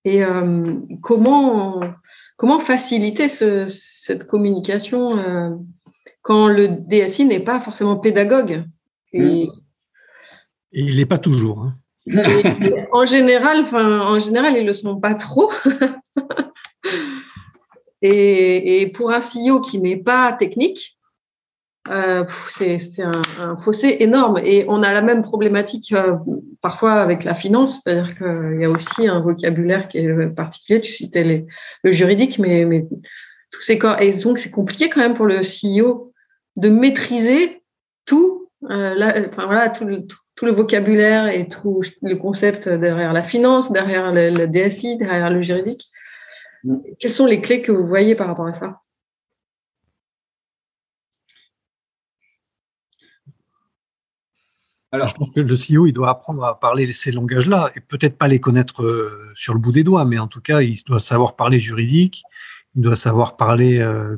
Et 0.04 0.24
euh, 0.24 0.76
comment, 1.02 1.80
comment 2.38 2.60
faciliter 2.60 3.30
ce, 3.30 3.66
cette 3.68 4.26
communication 4.26 5.18
euh, 5.18 5.52
quand 6.22 6.48
le 6.48 6.68
DSI 6.68 7.26
n'est 7.26 7.40
pas 7.40 7.60
forcément 7.60 7.98
pédagogue? 7.98 8.64
Et, 9.14 9.44
et 9.44 9.50
il 10.72 10.98
n'est 10.98 11.06
pas 11.06 11.20
toujours. 11.20 11.64
Hein 11.64 11.78
en 12.92 13.06
général, 13.06 13.66
en 13.74 14.20
général, 14.20 14.58
ils 14.58 14.66
le 14.66 14.74
sont 14.74 15.00
pas 15.00 15.14
trop. 15.14 15.52
et, 18.02 18.92
pour 18.96 19.12
un 19.12 19.20
CEO 19.20 19.62
qui 19.62 19.80
n'est 19.80 19.98
pas 19.98 20.34
technique, 20.34 20.98
euh, 21.92 22.24
c'est 22.50 22.78
un, 23.02 23.58
fossé 23.58 23.98
énorme. 24.00 24.40
Et 24.44 24.66
on 24.68 24.82
a 24.84 24.94
la 24.94 25.02
même 25.02 25.22
problématique 25.22 25.94
euh, 25.94 26.16
parfois 26.62 26.94
avec 26.94 27.24
la 27.24 27.34
finance, 27.34 27.82
c'est-à-dire 27.84 28.18
qu'il 28.18 28.60
y 28.62 28.66
a 28.66 28.70
aussi 28.70 29.08
un 29.08 29.20
vocabulaire 29.20 29.88
qui 29.88 30.00
est 30.00 30.28
particulier. 30.36 30.82
Tu 30.82 30.92
citais 30.92 31.46
le 31.84 31.92
juridique, 31.92 32.40
mais, 32.40 32.66
mais 32.66 32.88
tous 33.52 33.62
ces 33.62 33.78
corps. 33.78 34.00
Et 34.00 34.12
donc, 34.14 34.38
c'est 34.38 34.52
compliqué 34.52 34.90
quand 34.90 35.02
même 35.02 35.16
pour 35.16 35.26
le 35.26 35.42
CEO 35.42 36.14
de 36.56 36.70
maîtriser 36.70 37.62
tout, 38.06 38.50
euh, 38.70 39.28
enfin, 39.28 39.46
voilà, 39.46 39.70
tout, 39.70 39.86
le, 39.86 40.06
tout 40.06 40.18
tout 40.42 40.48
le 40.48 40.52
vocabulaire 40.52 41.28
et 41.28 41.48
tout 41.48 41.82
le 42.02 42.16
concept 42.16 42.68
derrière 42.68 43.14
la 43.14 43.22
finance, 43.22 43.72
derrière 43.72 44.12
le, 44.12 44.48
DSI, 44.48 44.98
derrière 44.98 45.30
le 45.30 45.42
juridique. 45.42 45.86
Mm. 46.64 46.78
Quelles 47.00 47.12
sont 47.12 47.28
les 47.28 47.42
clés 47.42 47.62
que 47.62 47.72
vous 47.72 47.86
voyez 47.86 48.16
par 48.16 48.26
rapport 48.26 48.48
à 48.48 48.54
ça? 48.54 48.82
Alors, 54.94 55.08
je 55.08 55.14
pense 55.14 55.32
que 55.32 55.40
le 55.40 55.56
CEO, 55.56 55.86
il 55.86 55.94
doit 55.94 56.10
apprendre 56.10 56.44
à 56.44 56.60
parler 56.60 56.92
ces 56.92 57.14
langages-là, 57.14 57.72
et 57.76 57.80
peut-être 57.80 58.18
pas 58.18 58.28
les 58.28 58.42
connaître 58.42 58.84
euh, 58.84 59.32
sur 59.36 59.54
le 59.54 59.60
bout 59.60 59.72
des 59.72 59.84
doigts, 59.86 60.04
mais 60.04 60.20
en 60.20 60.28
tout 60.28 60.42
cas, 60.42 60.62
il 60.62 60.82
doit 60.84 61.00
savoir 61.00 61.38
parler 61.38 61.62
juridique, 61.62 62.24
il 62.76 62.82
doit 62.82 62.98
savoir 62.98 63.38
parler 63.38 63.80
euh, 63.80 64.18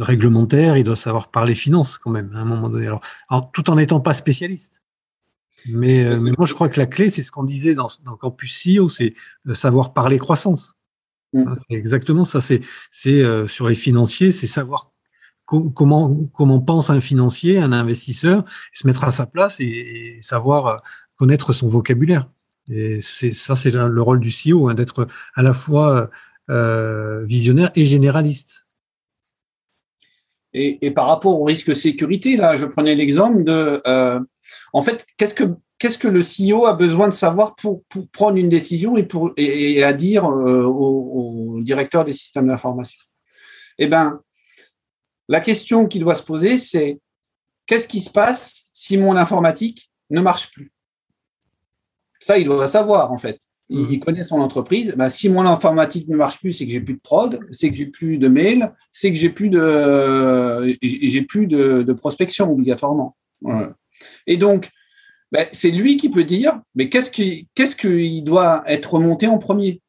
réglementaire, 0.00 0.78
il 0.78 0.84
doit 0.84 0.96
savoir 0.96 1.30
parler 1.30 1.54
finance 1.54 1.98
quand 1.98 2.10
même, 2.10 2.32
à 2.34 2.38
un 2.38 2.44
moment 2.46 2.70
donné. 2.70 2.86
Alors, 2.86 3.02
tout 3.52 3.68
en 3.68 3.76
n'étant 3.76 4.00
pas 4.00 4.14
spécialiste. 4.14 4.72
Mais, 5.68 6.02
euh, 6.04 6.18
mais, 6.18 6.32
moi, 6.38 6.46
je 6.46 6.54
crois 6.54 6.70
que 6.70 6.80
la 6.80 6.86
clé, 6.86 7.10
c'est 7.10 7.22
ce 7.22 7.30
qu'on 7.30 7.44
disait 7.44 7.74
dans, 7.74 7.88
dans 8.04 8.16
Campus 8.16 8.64
CEO, 8.64 8.88
c'est 8.88 9.14
savoir 9.52 9.92
parler 9.92 10.18
croissance. 10.18 10.78
Mm. 11.34 11.48
Hein, 11.48 11.54
c'est 11.68 11.76
exactement 11.76 12.24
ça. 12.24 12.40
C'est 12.40 12.62
sur 13.48 13.68
les 13.68 13.74
financiers, 13.74 14.32
c'est 14.32 14.46
savoir 14.46 14.92
comment, 15.46 16.24
comment 16.34 16.60
pense 16.60 16.90
un 16.90 17.00
financier, 17.00 17.58
un 17.58 17.72
investisseur, 17.72 18.44
se 18.72 18.86
mettre 18.86 19.04
à 19.04 19.12
sa 19.12 19.26
place 19.26 19.60
et, 19.60 20.18
savoir 20.20 20.66
euh, 20.66 20.76
connaître 21.16 21.52
son 21.52 21.66
vocabulaire. 21.66 22.28
Et 22.68 23.00
ça, 23.00 23.54
c'est 23.54 23.70
le 23.70 24.02
rôle 24.02 24.18
du 24.18 24.30
CEO, 24.30 24.68
hein, 24.68 24.74
d'être 24.74 25.06
à 25.34 25.42
la 25.42 25.52
fois 25.52 26.10
euh, 26.50 27.24
visionnaire 27.24 27.70
et 27.76 27.84
généraliste. 27.84 28.66
Et, 30.52 30.90
par 30.90 31.06
rapport 31.06 31.38
au 31.38 31.44
risque 31.44 31.74
sécurité, 31.74 32.36
là, 32.36 32.56
je 32.56 32.64
prenais 32.64 32.94
l'exemple 32.94 33.44
de, 33.44 33.82
euh, 33.86 34.18
en 34.72 34.82
fait, 34.82 35.06
qu'est-ce 35.16 35.34
que 35.34 35.44
qu'est-ce 35.78 35.98
que 35.98 36.08
le 36.08 36.20
CEO 36.20 36.64
a 36.64 36.72
besoin 36.72 37.08
de 37.08 37.12
savoir 37.12 37.54
pour, 37.56 37.84
pour 37.90 38.08
prendre 38.08 38.38
une 38.38 38.48
décision 38.48 38.96
et 38.96 39.02
pour 39.02 39.32
et, 39.36 39.84
à 39.84 39.92
dire 39.92 40.24
au, 40.24 41.56
au, 41.56 41.60
directeur 41.60 42.06
des 42.06 42.14
systèmes 42.14 42.48
d'information? 42.48 42.98
Eh 43.78 43.86
ben, 43.86 44.20
la 45.28 45.40
question 45.40 45.86
qu'il 45.86 46.02
doit 46.02 46.14
se 46.14 46.22
poser, 46.22 46.58
c'est 46.58 47.00
qu'est-ce 47.66 47.88
qui 47.88 48.00
se 48.00 48.10
passe 48.10 48.66
si 48.72 48.96
mon 48.96 49.16
informatique 49.16 49.90
ne 50.10 50.20
marche 50.20 50.50
plus? 50.52 50.72
Ça, 52.20 52.38
il 52.38 52.44
doit 52.44 52.66
savoir, 52.66 53.12
en 53.12 53.18
fait. 53.18 53.40
Il, 53.68 53.80
mhm. 53.80 54.00
connaît 54.00 54.24
son 54.24 54.40
entreprise. 54.40 54.94
Ben, 54.96 55.08
si 55.08 55.28
mon 55.28 55.44
informatique 55.44 56.08
ne 56.08 56.16
marche 56.16 56.38
plus, 56.38 56.52
c'est 56.52 56.66
que 56.66 56.72
j'ai 56.72 56.80
plus 56.80 56.94
de 56.94 57.00
prod, 57.00 57.40
c'est 57.50 57.68
que 57.70 57.76
j'ai 57.76 57.86
plus 57.86 58.16
de 58.18 58.28
mail, 58.28 58.72
c'est 58.92 59.10
que 59.10 59.16
j'ai 59.16 59.30
plus 59.30 59.50
de 59.50 60.76
j'ai 60.82 61.22
plus 61.22 61.48
de, 61.48 61.92
prospection 61.92 62.50
obligatoirement. 62.52 63.16
Et 64.26 64.36
donc, 64.36 64.70
ben, 65.32 65.46
c'est 65.50 65.72
lui 65.72 65.96
qui 65.96 66.08
peut 66.10 66.24
dire, 66.24 66.60
mais 66.76 66.88
qu'est-ce 66.88 67.10
qui 67.10 67.48
qu'est-ce 67.54 67.74
qu'il 67.74 68.22
doit 68.22 68.62
être 68.66 68.94
remonté 68.94 69.26
en 69.26 69.38
premier? 69.38 69.80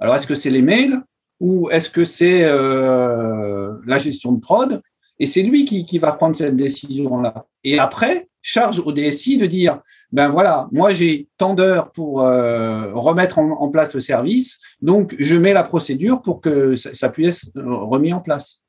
Alors, 0.00 0.16
est-ce 0.16 0.26
que 0.26 0.34
c'est 0.34 0.50
les 0.50 0.62
mails? 0.62 1.00
Ou 1.40 1.70
est-ce 1.70 1.90
que 1.90 2.04
c'est 2.04 2.42
euh, 2.44 3.74
la 3.86 3.98
gestion 3.98 4.32
de 4.32 4.40
prod 4.40 4.82
Et 5.18 5.26
c'est 5.26 5.42
lui 5.42 5.64
qui, 5.64 5.84
qui, 5.84 5.98
va 5.98 6.12
prendre 6.12 6.36
cette 6.36 6.56
décision-là. 6.56 7.46
Et 7.64 7.78
après, 7.78 8.28
charge 8.42 8.80
au 8.80 8.92
DSI 8.92 9.36
de 9.36 9.46
dire, 9.46 9.80
ben 10.10 10.28
voilà, 10.28 10.68
moi 10.72 10.90
j'ai 10.90 11.28
tant 11.36 11.54
d'heures 11.54 11.92
pour 11.92 12.22
euh, 12.22 12.92
remettre 12.92 13.38
en, 13.38 13.68
place 13.68 13.94
le 13.94 14.00
service, 14.00 14.58
donc 14.80 15.14
je 15.18 15.36
mets 15.36 15.52
la 15.52 15.62
procédure 15.62 16.22
pour 16.22 16.40
que 16.40 16.76
ça, 16.76 17.08
puisse 17.08 17.48
être 17.48 17.62
remis 17.62 18.12
en 18.12 18.20
place. 18.20 18.62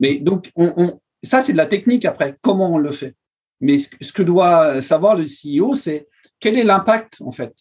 Mais 0.00 0.18
donc, 0.18 0.50
on, 0.56 0.72
on, 0.76 1.00
ça 1.22 1.42
c'est 1.42 1.52
de 1.52 1.58
la 1.58 1.66
technique 1.66 2.04
après, 2.04 2.36
comment 2.40 2.72
on 2.72 2.78
le 2.78 2.90
fait. 2.90 3.14
Mais 3.60 3.78
ce 3.78 4.12
que 4.12 4.22
doit 4.22 4.82
savoir 4.82 5.16
le 5.16 5.26
CEO, 5.26 5.74
c'est 5.74 6.08
quel 6.40 6.58
est 6.58 6.64
l'impact 6.64 7.18
en 7.20 7.30
fait 7.30 7.54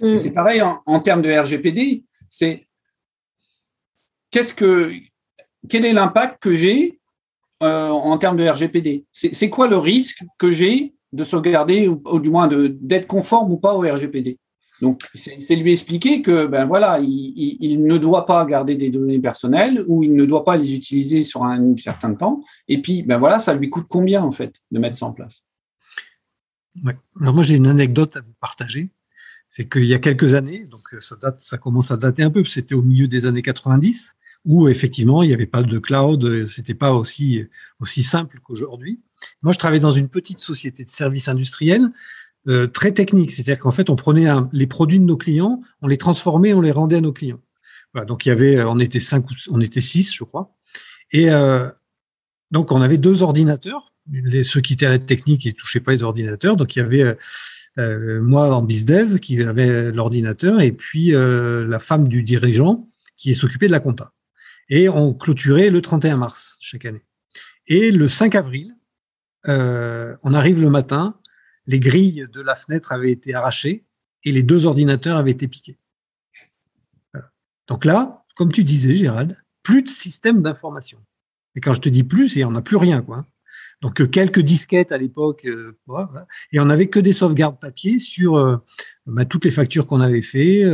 Mm. 0.00 0.16
C'est 0.16 0.32
pareil 0.32 0.62
en, 0.62 1.00
termes 1.00 1.22
de 1.22 1.32
RGPD, 1.32 2.04
c'est 2.28 2.66
qu'est-ce 4.30 4.54
que 4.54 4.92
quel 5.68 5.84
est 5.84 5.92
l'impact 5.92 6.42
que 6.42 6.52
j'ai 6.52 7.00
euh, 7.62 7.88
en 7.88 8.18
termes 8.18 8.36
de 8.36 8.46
RGPD 8.46 9.04
C'est 9.12 9.50
quoi 9.50 9.68
le 9.68 9.78
risque 9.78 10.24
que 10.38 10.50
j'ai 10.50 10.94
de 11.12 11.24
sauvegarder 11.24 11.88
ou, 11.88 12.20
du 12.20 12.28
moins 12.28 12.48
d'être 12.48 13.06
conforme 13.06 13.52
ou 13.52 13.56
pas 13.56 13.74
au 13.74 13.80
RGPD 13.80 14.38
donc, 14.80 15.02
c'est 15.14 15.54
lui 15.54 15.72
expliquer 15.72 16.20
que 16.20 16.46
ben 16.46 16.66
voilà, 16.66 16.98
il, 17.00 17.84
ne 17.86 17.96
doit 17.96 18.26
pas 18.26 18.44
garder 18.44 18.74
des 18.74 18.90
données 18.90 19.20
personnelles 19.20 19.84
ou 19.86 20.02
il 20.02 20.14
ne 20.14 20.24
doit 20.26 20.44
pas 20.44 20.56
les 20.56 20.74
utiliser 20.74 21.22
sur 21.22 21.44
un, 21.44 21.76
certain 21.76 22.12
temps. 22.14 22.42
Et 22.66 22.82
puis, 22.82 23.02
ben 23.02 23.16
voilà, 23.16 23.38
ça 23.38 23.54
lui 23.54 23.70
coûte 23.70 23.86
combien 23.88 24.22
en 24.22 24.32
fait 24.32 24.56
de 24.72 24.78
mettre 24.80 24.96
ça 24.96 25.06
en 25.06 25.12
place? 25.12 25.44
Alors 27.20 27.34
moi, 27.34 27.44
j'ai 27.44 27.54
une 27.54 27.68
anecdote 27.68 28.16
à 28.16 28.20
vous 28.20 28.34
partager 28.40 28.90
c'est 29.54 29.68
qu'il 29.68 29.84
y 29.84 29.94
a 29.94 29.98
quelques 29.98 30.34
années, 30.34 30.66
donc 30.68 30.94
euh, 30.94 31.00
ça 31.00 31.14
date, 31.14 31.38
ça 31.38 31.58
commence 31.58 31.90
à 31.90 31.96
dater 31.96 32.22
un 32.24 32.30
peu, 32.30 32.44
c'était 32.44 32.74
au 32.74 32.82
milieu 32.82 33.06
des 33.06 33.24
années 33.24 33.42
90, 33.42 34.16
où 34.44 34.68
effectivement 34.68 35.22
il 35.22 35.28
n'y 35.28 35.34
avait 35.34 35.46
pas 35.46 35.62
de 35.62 35.78
cloud, 35.78 36.24
euh, 36.24 36.46
c'était 36.46 36.74
pas 36.74 36.92
aussi 36.92 37.46
aussi 37.78 38.02
simple 38.02 38.40
qu'aujourd'hui. 38.42 39.00
Moi, 39.42 39.52
je 39.52 39.58
travaillais 39.58 39.80
dans 39.80 39.92
une 39.92 40.08
petite 40.08 40.40
société 40.40 40.84
de 40.84 40.90
services 40.90 41.28
industriels 41.28 41.90
euh, 42.48 42.66
très 42.66 42.92
technique, 42.92 43.32
c'est-à-dire 43.32 43.58
qu'en 43.58 43.70
fait, 43.70 43.90
on 43.90 43.96
prenait 43.96 44.26
les 44.52 44.66
produits 44.66 44.98
de 44.98 45.04
nos 45.04 45.16
clients, 45.16 45.60
on 45.82 45.86
les 45.86 45.98
transformait, 45.98 46.52
on 46.52 46.60
les 46.60 46.72
rendait 46.72 46.96
à 46.96 47.00
nos 47.00 47.12
clients. 47.12 47.40
Voilà, 47.92 48.06
donc 48.06 48.26
il 48.26 48.30
y 48.30 48.32
avait, 48.32 48.62
on 48.64 48.80
était 48.80 49.00
cinq, 49.00 49.24
on 49.50 49.60
était 49.60 49.80
six, 49.80 50.12
je 50.12 50.24
crois, 50.24 50.52
et 51.12 51.30
euh, 51.30 51.70
donc 52.50 52.72
on 52.72 52.82
avait 52.82 52.98
deux 52.98 53.22
ordinateurs. 53.22 53.92
Les, 54.10 54.44
ceux 54.44 54.60
qui 54.60 54.74
étaient 54.74 54.86
à 54.86 54.90
la 54.90 54.98
technique, 54.98 55.44
ils 55.46 55.54
touchaient 55.54 55.80
pas 55.80 55.92
les 55.92 56.02
ordinateurs, 56.02 56.56
donc 56.56 56.76
il 56.76 56.80
y 56.80 56.82
avait 56.82 57.02
euh, 57.02 57.14
moi 57.76 58.54
en 58.54 58.62
BizDev 58.62 59.18
qui 59.18 59.42
avait 59.42 59.90
l'ordinateur 59.90 60.60
et 60.60 60.72
puis 60.72 61.14
euh, 61.14 61.66
la 61.66 61.78
femme 61.78 62.08
du 62.08 62.22
dirigeant 62.22 62.86
qui 63.16 63.34
s'occupait 63.34 63.66
de 63.66 63.72
la 63.72 63.80
compta. 63.80 64.12
Et 64.68 64.88
on 64.88 65.12
clôturait 65.12 65.70
le 65.70 65.82
31 65.82 66.16
mars 66.16 66.56
chaque 66.60 66.84
année. 66.84 67.04
Et 67.66 67.90
le 67.90 68.08
5 68.08 68.34
avril, 68.34 68.74
euh, 69.48 70.16
on 70.22 70.34
arrive 70.34 70.60
le 70.60 70.70
matin, 70.70 71.18
les 71.66 71.80
grilles 71.80 72.26
de 72.32 72.40
la 72.40 72.54
fenêtre 72.54 72.92
avaient 72.92 73.10
été 73.10 73.34
arrachées 73.34 73.84
et 74.24 74.32
les 74.32 74.42
deux 74.42 74.66
ordinateurs 74.66 75.16
avaient 75.16 75.32
été 75.32 75.48
piqués. 75.48 75.78
Donc 77.66 77.84
là, 77.84 78.24
comme 78.36 78.52
tu 78.52 78.64
disais, 78.64 78.96
Gérald, 78.96 79.36
plus 79.62 79.82
de 79.82 79.88
système 79.88 80.42
d'information. 80.42 80.98
Et 81.54 81.60
quand 81.60 81.72
je 81.72 81.80
te 81.80 81.88
dis 81.88 82.04
plus, 82.04 82.36
il 82.36 82.38
n'y 82.38 82.44
en 82.44 82.60
plus 82.62 82.76
rien. 82.76 83.00
Quoi. 83.00 83.26
Donc 83.82 84.00
euh, 84.00 84.06
quelques 84.06 84.40
disquettes 84.40 84.92
à 84.92 84.98
l'époque, 84.98 85.46
euh, 85.46 85.76
et 86.52 86.60
on 86.60 86.64
n'avait 86.64 86.86
que 86.86 87.00
des 87.00 87.12
sauvegardes 87.12 87.58
papier 87.60 87.98
sur 87.98 88.36
euh, 88.36 88.56
bah, 89.06 89.24
toutes 89.24 89.44
les 89.44 89.50
factures 89.50 89.86
qu'on 89.86 90.00
avait 90.00 90.22
fait, 90.22 90.64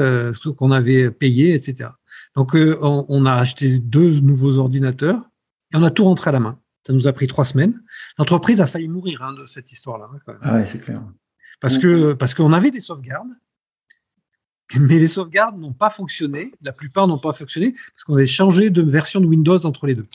qu'on 0.57 0.71
avait 0.71 1.11
payé, 1.11 1.55
etc. 1.55 1.91
Donc 2.37 2.55
on, 2.55 3.27
a 3.27 3.35
acheté 3.35 3.79
deux 3.79 4.21
nouveaux 4.21 4.57
ordinateurs 4.59 5.23
et 5.75 5.77
on 5.77 5.83
a 5.83 5.91
tout 5.91 6.05
rentré 6.05 6.31
à 6.31 6.33
la 6.33 6.41
main. 6.41 6.61
Ça 6.87 6.93
nous 6.93 7.09
a 7.09 7.13
pris 7.13 7.27
trois 7.27 7.45
semaines. 7.45 7.83
L'entreprise 8.19 8.61
a 8.61 8.67
failli 8.67 8.89
mourir 8.89 9.23
hein, 9.23 9.33
de 9.33 9.45
cette 9.47 9.71
histoire-là. 9.73 10.09
Hein, 10.13 10.35
ah 10.43 10.55
ouais, 10.55 10.67
c'est 10.67 10.81
clair. 10.81 11.03
Parce 11.61 11.79
que 11.79 12.15
parce 12.15 12.35
qu'on 12.35 12.53
avait 12.53 12.71
des 12.71 12.81
sauvegardes, 12.81 13.35
mais 14.79 14.99
les 14.99 15.09
sauvegardes 15.09 15.59
n'ont 15.59 15.73
pas 15.73 15.91
fonctionné. 15.91 16.53
La 16.63 16.73
plupart 16.73 17.09
n'ont 17.09 17.19
pas 17.19 17.33
fonctionné 17.33 17.73
parce 17.93 18.05
qu'on 18.05 18.15
avait 18.15 18.27
changé 18.27 18.71
de 18.71 18.83
version 18.83 19.21
de 19.21 19.27
Windows 19.27 19.67
entre 19.67 19.87
les 19.87 19.95
deux 19.95 20.07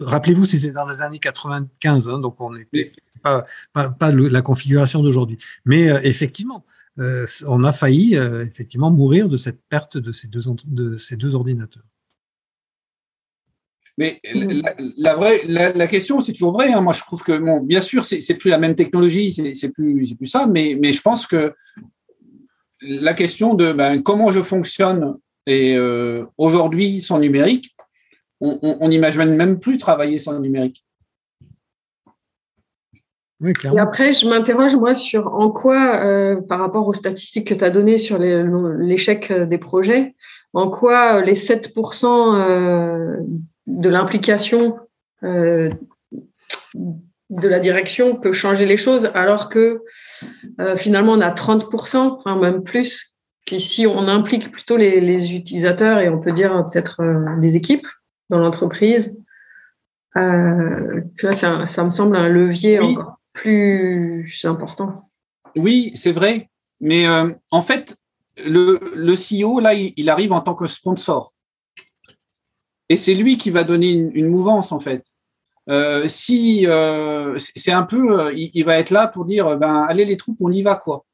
rappelez-vous, 0.00 0.46
c'était 0.46 0.70
dans 0.70 0.86
les 0.86 1.02
années 1.02 1.18
95, 1.18 2.08
hein, 2.08 2.18
donc 2.18 2.40
on 2.40 2.52
n'était 2.52 2.92
pas, 3.22 3.46
pas, 3.72 4.12
la 4.12 4.42
configuration 4.42 5.02
d'aujourd'hui. 5.02 5.38
Mais 5.64 5.88
euh, 5.88 6.00
effectivement, 6.02 6.64
euh, 6.98 7.26
on 7.46 7.64
a 7.64 7.72
failli 7.72 8.16
euh, 8.16 8.44
effectivement 8.44 8.90
mourir 8.90 9.28
de 9.28 9.36
cette 9.36 9.60
perte 9.68 9.98
de 9.98 10.12
ces 10.12 10.28
deux, 10.28 10.42
de 10.64 10.96
ces 10.96 11.16
deux 11.16 11.34
ordinateurs. 11.34 11.84
Mais 13.98 14.20
la, 14.98 15.14
vraie, 15.14 15.40
la, 15.46 15.86
question, 15.86 16.20
c'est 16.20 16.32
toujours 16.32 16.52
vrai. 16.52 16.70
Hein. 16.70 16.82
Moi, 16.82 16.92
je 16.92 17.00
trouve 17.00 17.22
que, 17.22 17.38
bon, 17.38 17.62
bien 17.62 17.80
sûr, 17.80 18.04
c'est 18.04 18.34
plus 18.34 18.50
la 18.50 18.58
même 18.58 18.74
technologie, 18.74 19.32
c'est 19.32 19.70
plus, 19.70 20.14
plus 20.14 20.26
ça, 20.26 20.46
mais, 20.46 20.76
mais 20.78 20.92
je 20.92 21.00
pense 21.00 21.26
que 21.26 21.54
la 22.82 23.14
question 23.14 23.54
de 23.54 23.72
ben, 23.72 24.02
comment 24.02 24.30
je 24.30 24.42
fonctionne 24.42 25.16
et 25.46 25.78
aujourd'hui 26.36 27.00
sans 27.00 27.18
numérique, 27.18 27.75
on 28.40 28.88
n'imagine 28.88 29.34
même 29.34 29.58
plus 29.58 29.78
travailler 29.78 30.18
sans 30.18 30.32
le 30.32 30.40
numérique. 30.40 30.84
et 33.44 33.78
après, 33.78 34.12
je 34.12 34.26
m'interroge, 34.26 34.76
moi, 34.76 34.94
sur 34.94 35.34
en 35.34 35.50
quoi, 35.50 36.00
euh, 36.02 36.40
par 36.40 36.58
rapport 36.58 36.88
aux 36.88 36.94
statistiques 36.94 37.48
que 37.48 37.54
tu 37.54 37.64
as 37.64 37.70
données 37.70 37.98
sur 37.98 38.18
l'échec 38.18 39.30
euh, 39.30 39.44
des 39.44 39.58
projets, 39.58 40.14
en 40.54 40.70
quoi 40.70 41.16
euh, 41.16 41.20
les 41.20 41.34
7% 41.34 43.26
de 43.66 43.88
l'implication 43.88 44.76
de 45.22 47.48
la 47.48 47.58
direction 47.58 48.16
peut 48.16 48.32
changer 48.32 48.64
les 48.64 48.76
choses, 48.76 49.10
alors 49.14 49.48
que 49.48 49.82
finalement, 50.76 51.12
on 51.12 51.20
a 51.20 51.32
30%, 51.32 51.96
enfin 51.96 52.36
même 52.36 52.62
plus, 52.62 53.14
qui 53.44 53.60
si 53.60 53.86
on 53.86 54.06
implique 54.06 54.52
plutôt 54.52 54.76
les, 54.76 55.00
les 55.00 55.34
utilisateurs 55.34 55.98
et 55.98 56.08
on 56.08 56.20
peut 56.20 56.32
dire 56.32 56.68
peut-être 56.70 57.02
les 57.40 57.56
équipes, 57.56 57.86
dans 58.30 58.38
l'entreprise. 58.38 59.18
Euh, 60.16 61.02
tu 61.16 61.26
vois, 61.26 61.34
ça, 61.34 61.66
ça, 61.66 61.84
me 61.84 61.90
semble 61.90 62.16
un 62.16 62.28
levier 62.28 62.78
encore 62.78 63.20
plus 63.32 64.40
important. 64.44 64.96
Oui, 65.56 65.92
c'est 65.94 66.12
vrai. 66.12 66.48
Mais 66.80 67.06
euh, 67.06 67.32
en 67.50 67.62
fait, 67.62 67.96
le, 68.46 68.80
le 68.94 69.14
CEO, 69.14 69.60
là, 69.60 69.74
il, 69.74 70.10
arrive 70.10 70.32
en 70.32 70.40
tant 70.40 70.54
que 70.54 70.66
sponsor. 70.66 71.32
Et 72.88 72.96
c'est 72.96 73.14
lui 73.14 73.36
qui 73.36 73.50
va 73.50 73.64
donner 73.64 73.90
une, 73.90 74.28
mouvance, 74.28 74.72
en 74.72 74.78
fait. 74.78 75.04
si 76.08 76.66
c'est 77.36 77.72
un 77.72 77.82
peu, 77.82 78.32
il, 78.34 78.64
va 78.64 78.78
être 78.78 78.90
là 78.90 79.08
pour 79.08 79.24
dire, 79.24 79.56
ben 79.56 79.86
allez 79.88 80.04
les 80.04 80.16
troupes, 80.16 80.38
on 80.40 80.52
y 80.52 80.62
va 80.62 80.76
quoi. 80.76 81.05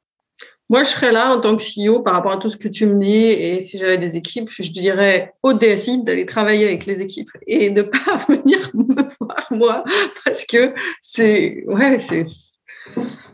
Moi, 0.69 0.83
je 0.83 0.89
serais 0.89 1.11
là 1.11 1.35
en 1.35 1.41
tant 1.41 1.55
que 1.55 1.61
CEO 1.61 2.01
par 2.01 2.13
rapport 2.13 2.31
à 2.31 2.37
tout 2.37 2.49
ce 2.49 2.57
que 2.57 2.67
tu 2.67 2.85
me 2.85 2.99
dis. 2.99 3.25
Et 3.25 3.59
si 3.59 3.77
j'avais 3.77 3.97
des 3.97 4.15
équipes, 4.15 4.49
je 4.49 4.71
dirais 4.71 5.33
au 5.43 5.53
DSI 5.53 6.03
d'aller 6.03 6.25
travailler 6.25 6.65
avec 6.65 6.85
les 6.85 7.01
équipes 7.01 7.29
et 7.45 7.69
de 7.69 7.81
ne 7.81 7.87
pas 7.87 8.15
venir 8.27 8.59
me 8.73 9.07
voir 9.19 9.47
moi 9.51 9.83
parce 10.23 10.45
que 10.45 10.73
c'est. 11.01 11.63
Ouais, 11.67 11.99
c'est. 11.99 12.23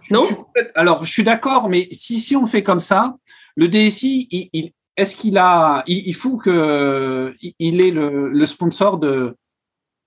Non? 0.09 0.27
Alors, 0.75 1.05
je 1.05 1.11
suis 1.11 1.23
d'accord, 1.23 1.69
mais 1.69 1.87
si, 1.91 2.19
si 2.19 2.35
on 2.35 2.45
fait 2.45 2.63
comme 2.63 2.79
ça, 2.79 3.15
le 3.55 3.67
DSI, 3.67 4.27
il, 4.31 4.71
est-ce 4.97 5.15
qu'il 5.15 5.37
a. 5.37 5.83
Il, 5.85 6.13
faut 6.13 6.37
qu'il 6.37 7.53
il 7.59 7.81
ait 7.81 7.91
le, 7.91 8.45
sponsor 8.45 8.97
de. 8.97 9.35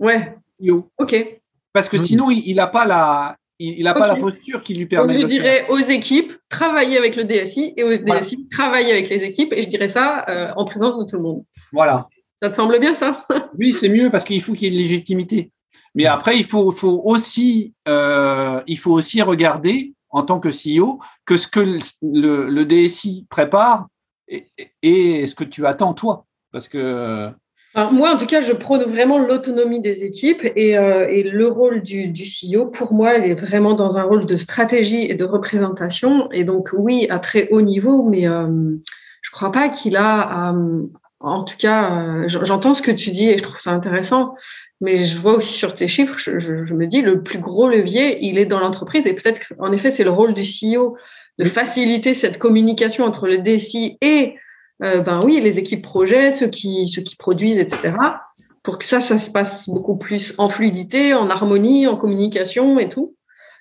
Ouais. 0.00 0.35
CEO. 0.61 0.90
OK. 0.98 1.40
Parce 1.72 1.88
que 1.88 1.98
sinon, 1.98 2.30
il 2.30 2.54
n'a 2.56 2.66
pas 2.66 2.85
la 2.85 3.37
il 3.62 3.85
n'a 3.85 3.94
pas 3.94 4.07
la 4.07 4.16
posture 4.16 4.62
qui 4.62 4.75
lui 4.75 4.87
permet. 4.87 5.12
Donc 5.12 5.22
je 5.22 5.27
dirais 5.27 5.66
aux 5.68 5.79
équipes, 5.79 6.33
travailler 6.48 6.98
avec 6.98 7.16
le 7.16 7.25
DSI 7.25 7.75
et 7.77 7.85
aux 7.85 7.96
DSI, 7.96 8.48
travailler 8.51 8.92
avec 8.92 9.09
les 9.09 9.25
équipes. 9.25 9.53
Et 9.53 9.62
je 9.62 9.68
dirais 9.68 9.88
ça 9.88 10.25
euh, 10.29 10.53
en 10.57 10.64
présence 10.64 10.96
de 10.98 11.05
tout 11.05 11.16
le 11.16 11.22
monde. 11.22 11.44
Voilà. 11.72 12.09
Ça 12.42 12.51
te 12.51 12.55
semble 12.55 12.79
bien 12.81 12.94
ça? 12.94 13.25
Oui, 13.59 13.72
c'est 13.72 13.88
mieux 13.88 14.11
parce 14.11 14.25
qu'il 14.25 14.42
faut 14.42 14.55
qu'il 14.55 14.64
y 14.64 14.66
ait 14.66 14.72
une 14.72 14.81
légitimité. 14.81 15.51
Mais 15.94 16.07
après, 16.07 16.37
il 16.37 16.44
faut, 16.44 16.70
faut 16.72 17.03
aussi, 17.05 17.75
euh, 17.87 18.62
il 18.66 18.79
faut 18.79 18.92
aussi 18.92 19.20
regarder 19.22 19.92
en 20.11 20.22
tant 20.22 20.40
que 20.40 20.48
CEO 20.48 20.98
que 21.27 21.37
ce 21.37 21.46
que 21.46 21.79
le, 22.03 22.64
DSI 22.64 23.27
prépare 23.29 23.87
et, 24.29 24.48
et, 24.83 25.27
ce 25.27 25.35
que 25.35 25.44
tu 25.44 25.66
attends 25.66 25.94
toi. 25.94 26.27
Parce 26.51 26.68
que 26.68 27.31
moi, 27.74 28.14
en 28.14 28.16
tout 28.18 28.26
cas, 28.26 28.40
je 28.40 28.52
prône 28.52 28.82
vraiment 28.82 29.18
l'autonomie 29.18 29.80
des 29.80 30.04
équipes 30.04 30.44
et, 30.56 30.76
euh, 30.76 31.08
et 31.08 31.22
le 31.22 31.48
rôle 31.48 31.80
du, 31.82 32.08
du, 32.08 32.24
CEO, 32.24 32.66
pour 32.66 32.92
moi, 32.92 33.16
il 33.16 33.30
est 33.30 33.35
vraiment 33.35 33.72
dans 33.72 33.96
un 33.96 34.02
rôle 34.02 34.26
de 34.26 34.37
stratégie 34.37 35.11
et 35.11 35.14
de 35.14 35.24
représentation. 35.24 36.30
Et 36.32 36.44
donc, 36.44 36.70
oui, 36.76 37.06
à 37.08 37.18
très 37.18 37.48
haut 37.50 37.62
niveau, 37.62 38.02
mais 38.02 38.28
euh, 38.28 38.46
je 39.22 39.30
ne 39.30 39.32
crois 39.32 39.52
pas 39.52 39.70
qu'il 39.70 39.96
a, 39.96 40.52
euh, 40.52 40.82
en 41.20 41.44
tout 41.44 41.56
cas, 41.56 42.26
j'entends 42.26 42.74
ce 42.74 42.82
que 42.82 42.90
tu 42.90 43.11
dis 43.11 43.28
et 43.28 43.38
je 43.38 43.42
trouve 43.42 43.58
ça 43.58 43.70
intéressant, 43.70 44.35
mais 44.82 44.96
je 44.96 45.18
vois 45.18 45.35
aussi 45.35 45.54
sur 45.54 45.74
tes 45.74 45.88
chiffres, 45.88 46.18
je, 46.18 46.38
je, 46.38 46.64
je 46.64 46.74
me 46.74 46.87
dis, 46.87 47.00
le 47.00 47.22
plus 47.22 47.38
gros 47.38 47.70
levier, 47.70 48.18
il 48.22 48.38
est 48.38 48.46
dans 48.46 48.58
l'entreprise 48.58 49.06
et 49.06 49.14
peut-être, 49.14 49.54
en 49.58 49.72
effet, 49.72 49.90
c'est 49.90 50.04
le 50.04 50.11
rôle 50.11 50.35
du 50.35 50.42
CEO 50.42 50.96
de 51.38 51.44
faciliter 51.44 52.12
cette 52.12 52.38
communication 52.38 53.04
entre 53.04 53.28
le 53.28 53.38
DSI 53.38 53.96
et 54.02 54.35
euh, 54.83 55.01
ben 55.01 55.21
oui, 55.25 55.40
les 55.40 55.59
équipes 55.59 55.83
projets, 55.83 56.33
ceux 56.33 56.49
qui, 56.49 56.87
ceux 56.87 57.03
qui 57.03 57.16
produisent, 57.16 57.59
etc. 57.59 57.95
Pour 58.62 58.79
que 58.79 58.85
ça, 58.85 59.01
ça 59.01 59.18
se 59.18 59.31
passe 59.31 59.68
beaucoup 59.68 59.97
plus 59.97 60.35
en 60.38 60.49
fluidité, 60.49 61.14
en 61.14 61.31
harmonie, 61.31 61.87
en 61.87 61.97
communication 61.97 62.79
et 62.79 62.88
tout. 62.88 63.16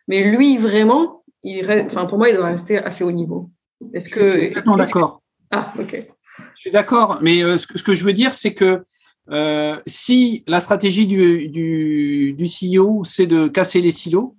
Mais 0.08 0.24
lui, 0.24 0.58
vraiment, 0.58 1.24
il 1.44 1.70
enfin, 1.86 2.06
pour 2.06 2.18
moi, 2.18 2.30
il 2.30 2.36
doit 2.36 2.48
rester 2.48 2.78
assez 2.78 3.04
haut 3.04 3.12
niveau. 3.12 3.50
Est-ce 3.94 4.10
que. 4.10 4.54
Je 4.56 4.78
d'accord. 4.78 5.22
Ah, 5.52 5.74
ok. 5.80 6.08
Je 6.56 6.62
suis 6.62 6.72
d'accord, 6.72 7.20
mais 7.22 7.44
euh, 7.44 7.58
ce, 7.58 7.68
que, 7.68 7.94
je 7.94 8.04
veux 8.04 8.14
dire, 8.14 8.34
c'est 8.34 8.54
que 8.54 8.84
euh, 9.30 9.80
si 9.86 10.44
la 10.48 10.60
stratégie 10.60 11.06
du, 11.06 11.50
du, 11.50 12.34
du 12.34 12.46
CEO, 12.46 13.04
c'est 13.04 13.28
de 13.28 13.48
casser 13.48 13.82
les 13.82 13.92
silos, 13.92 14.36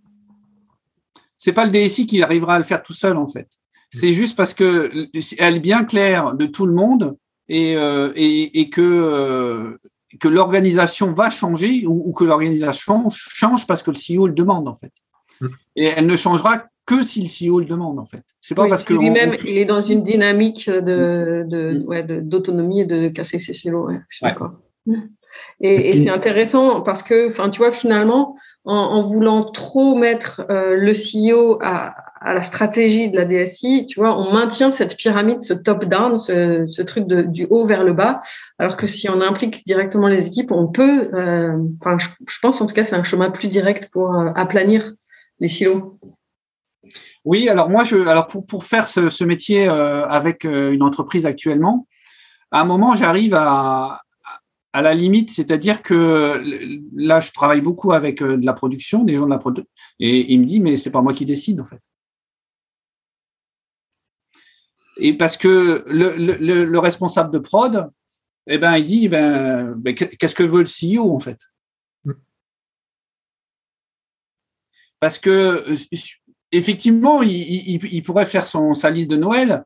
c'est 1.37 1.53
pas 1.53 1.65
le 1.65 1.71
DSI 1.71 2.07
qui 2.07 2.23
arrivera 2.23 2.55
à 2.55 2.59
le 2.59 2.65
faire 2.65 2.83
tout 2.83 2.95
seul, 2.95 3.17
en 3.17 3.29
fait. 3.29 3.49
C'est 3.93 4.13
juste 4.13 4.37
parce 4.37 4.55
que 4.55 4.91
elle 5.39 5.57
est 5.57 5.61
bien 5.61 5.85
claire 5.85 6.35
de 6.35 6.47
tout 6.47 6.67
le 6.67 6.73
monde 6.73 7.17
et, 7.49 7.77
euh, 7.77 8.11
et, 8.17 8.71
que, 8.71 8.81
euh, 8.81 9.79
que 10.19 10.29
l'organisation 10.29 11.13
va 11.13 11.29
changer 11.29 11.85
ou, 11.87 12.13
que 12.13 12.25
l'organisation 12.25 13.09
change 13.11 13.67
parce 13.67 13.83
que 13.83 13.91
le 13.91 13.97
CEO 13.97 14.27
le 14.27 14.33
demande 14.33 14.67
en 14.67 14.75
fait. 14.75 14.93
Mm. 15.41 15.47
Et 15.77 15.85
elle 15.87 16.07
ne 16.07 16.17
changera 16.17 16.65
que 16.87 17.03
si 17.03 17.21
le 17.21 17.29
CEO 17.51 17.61
le 17.61 17.67
demande 17.67 17.99
en 17.99 18.07
fait. 18.07 18.23
C'est 18.41 18.55
pas 18.55 18.67
parce 18.67 18.83
que 18.83 18.95
lui-même 18.95 19.35
il 19.45 19.59
est 19.59 19.67
dans 19.67 19.83
une 19.83 20.03
dynamique 20.03 20.71
de, 20.71 21.45
de, 21.47 21.85
mm. 21.87 22.21
d'autonomie 22.23 22.81
et 22.81 22.87
de 22.87 23.09
casser 23.09 23.39
ses 23.39 23.53
silos. 23.53 23.91
je 24.09 24.17
suis 24.17 24.25
d'accord. 24.25 24.53
Mm. 24.87 24.95
Et, 25.61 25.91
et 25.91 25.97
c'est 25.97 26.11
intéressant 26.11 26.83
parce 26.83 27.03
que, 27.03 27.29
enfin, 27.29 27.49
tu 27.49 27.59
vois, 27.59 27.73
finalement, 27.73 28.37
en, 28.65 28.75
en 28.75 29.03
voulant 29.03 29.51
trop 29.51 29.95
mettre 29.95 30.45
euh, 30.51 30.77
le 30.77 30.93
CEO 30.93 31.59
à, 31.63 31.95
à, 32.25 32.35
la 32.35 32.43
stratégie 32.43 33.11
de 33.11 33.17
la 33.17 33.25
DSI, 33.25 33.87
tu 33.87 34.01
vois, 34.01 34.19
on 34.19 34.33
maintient 34.33 34.71
cette 34.71 34.97
pyramide, 34.97 35.43
ce 35.43 35.53
top-down, 35.53 36.19
ce, 36.19 36.83
truc 36.83 37.07
du 37.07 37.47
haut 37.51 37.65
vers 37.65 37.85
le 37.85 37.93
bas, 37.93 38.21
alors 38.59 38.77
que 38.77 38.87
si 38.87 39.09
on 39.09 39.21
implique 39.21 39.65
directement 39.67 40.09
les 40.09 40.27
équipes, 40.27 40.53
on 40.53 40.69
peut, 40.69 41.11
euh, 41.15 41.57
je, 41.99 42.39
pense 42.41 42.61
en 42.61 42.67
tout 42.67 42.75
cas, 42.75 42.85
c'est 42.85 42.97
un 42.97 43.05
chemin 43.05 43.31
plus 43.31 43.49
direct 43.49 43.91
pour 43.93 44.15
euh, 44.15 44.31
aplanir 44.35 44.93
les 45.41 45.49
silos. 45.49 45.99
Oui, 47.25 47.49
alors 47.49 47.71
moi, 47.71 47.85
je, 47.85 47.97
alors 48.07 48.27
pour, 48.27 48.47
pour 48.47 48.65
faire 48.65 48.89
ce, 48.89 49.25
métier 49.25 49.69
euh, 49.69 50.07
avec 50.07 50.45
une 50.45 50.83
entreprise 50.83 51.27
actuellement, 51.27 51.87
à 52.51 52.61
un 52.61 52.65
moment, 52.65 52.95
j'arrive 52.95 53.35
à, 53.35 54.03
à 54.73 54.83
la 54.83 54.95
limite, 54.95 55.31
c'est-à-dire 55.31 55.83
que 55.83 56.43
là, 56.95 57.21
je 57.21 57.31
travaille 57.31 57.61
beaucoup 57.61 57.93
avec 57.93 58.23
de 58.23 58.45
la 58.45 58.53
production, 58.53 59.05
des 59.05 59.15
gens 59.15 59.27
de 59.27 59.31
la 59.31 59.39
production, 59.39 59.71
et 60.01 60.33
il 60.33 60.41
me 60.41 60.45
dit, 60.45 60.61
mais 60.61 60.77
c'est 60.77 60.91
pas 60.91 61.03
moi 61.03 61.15
qui 61.15 61.25
décide 61.25 61.61
en 61.61 61.65
fait. 61.65 61.81
Et 64.99 65.17
parce 65.17 65.37
que 65.37 65.85
le, 65.87 66.17
le, 66.17 66.65
le 66.65 66.79
responsable 66.79 67.33
de 67.33 67.39
prod, 67.39 67.91
eh 68.47 68.59
ben, 68.59 68.77
il 68.77 68.85
dit, 68.85 69.09
ben, 69.09 69.75
ben 69.77 69.95
qu'est-ce 69.95 70.35
que 70.35 70.43
veut 70.43 70.63
le 70.63 70.99
CEO 70.99 71.15
en 71.15 71.19
fait? 71.19 71.39
Parce 75.01 75.19
que 75.19 75.65
effectivement, 76.53 77.23
il, 77.23 77.33
il, 77.33 77.85
il, 77.93 78.03
pourrait 78.03 78.27
faire 78.27 78.47
son, 78.47 78.75
sa 78.75 78.91
liste 78.91 79.11
de 79.11 79.17
Noël, 79.17 79.65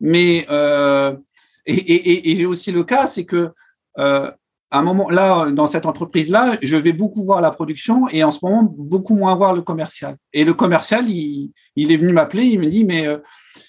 mais 0.00 0.46
euh, 0.50 1.16
et, 1.64 1.74
et, 1.74 2.30
et 2.30 2.36
j'ai 2.36 2.46
aussi 2.46 2.72
le 2.72 2.82
cas, 2.82 3.06
c'est 3.06 3.24
que 3.24 3.52
euh, 3.98 4.32
à 4.70 4.78
un 4.78 4.82
moment 4.82 5.08
là, 5.08 5.50
dans 5.50 5.66
cette 5.66 5.86
entreprise-là, 5.86 6.56
je 6.62 6.76
vais 6.76 6.92
beaucoup 6.92 7.24
voir 7.24 7.40
la 7.40 7.50
production 7.50 8.08
et 8.08 8.22
en 8.22 8.30
ce 8.30 8.40
moment 8.42 8.62
beaucoup 8.62 9.14
moins 9.14 9.34
voir 9.34 9.54
le 9.54 9.62
commercial. 9.62 10.16
Et 10.32 10.44
le 10.44 10.54
commercial, 10.54 11.08
il, 11.08 11.52
il 11.76 11.90
est 11.90 11.96
venu 11.96 12.12
m'appeler, 12.12 12.44
il 12.44 12.60
me 12.60 12.66
dit 12.66 12.84
mais 12.84 13.06
euh, 13.06 13.18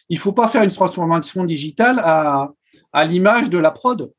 il 0.09 0.17
faut 0.17 0.33
pas 0.33 0.47
faire 0.47 0.63
une 0.63 0.71
transformation 0.71 1.45
digitale 1.45 2.01
à, 2.03 2.51
à 2.91 3.05
l'image 3.05 3.49
de 3.49 3.57
la 3.57 3.71
prod. 3.71 4.11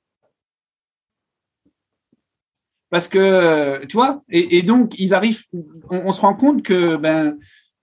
Parce 2.89 3.07
que, 3.07 3.85
tu 3.87 3.97
vois, 3.97 4.23
et, 4.29 4.63
donc 4.63 4.99
ils 4.99 5.15
arrivent, 5.15 5.45
on, 5.91 6.07
on, 6.07 6.13
se 6.13 6.21
rend 6.21 6.35
compte 6.35 6.63
que 6.63 6.97
ben, 6.97 7.39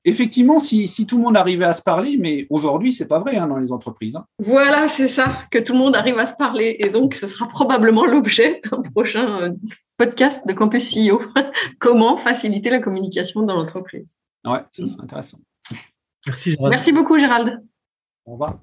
effectivement, 0.08 0.60
si, 0.60 1.06
tout 1.06 1.18
le 1.18 1.24
monde 1.24 1.38
arrivait 1.38 1.66
à 1.66 1.74
se 1.74 1.82
parler, 1.82 2.18
mais 2.18 2.48
aujourd'hui, 2.50 2.94
c'est 2.94 3.06
pas 3.06 3.20
vrai 3.20 3.36
hein, 3.36 3.48
dans 3.48 3.58
les 3.58 3.72
entreprises. 3.72 4.16
Hein. 4.16 4.26
Voilà, 4.40 4.88
c'est 4.88 5.08
ça, 5.08 5.44
que 5.52 5.60
tout 5.60 5.74
le 5.74 5.80
monde 5.80 5.96
arrive 5.96 6.18
à 6.18 6.26
se 6.26 6.34
parler. 6.34 6.78
Et 6.80 6.90
donc, 6.90 7.14
ce 7.14 7.28
sera 7.28 7.48
probablement 7.48 8.06
l'objet 8.06 8.62
d'un 8.72 8.82
prochain 8.82 9.42
euh, 9.42 9.54
podcast 9.98 10.48
de 10.48 10.54
Campus 10.54 10.96
CEO. 10.96 11.22
Comment 11.80 12.18
faciliter 12.18 12.70
la 12.70 12.80
communication 12.80 13.44
dans 13.44 13.56
l'entreprise 13.56 14.18
Ouais, 14.46 14.64
ça 14.72 14.88
serait 14.88 15.04
intéressant. 15.04 15.40
Merci, 16.26 16.52
Gérald. 16.52 16.72
Merci 16.72 16.94
beaucoup, 16.94 17.20
Gérald. 17.20 17.62
Au 18.26 18.32
revoir. 18.32 18.60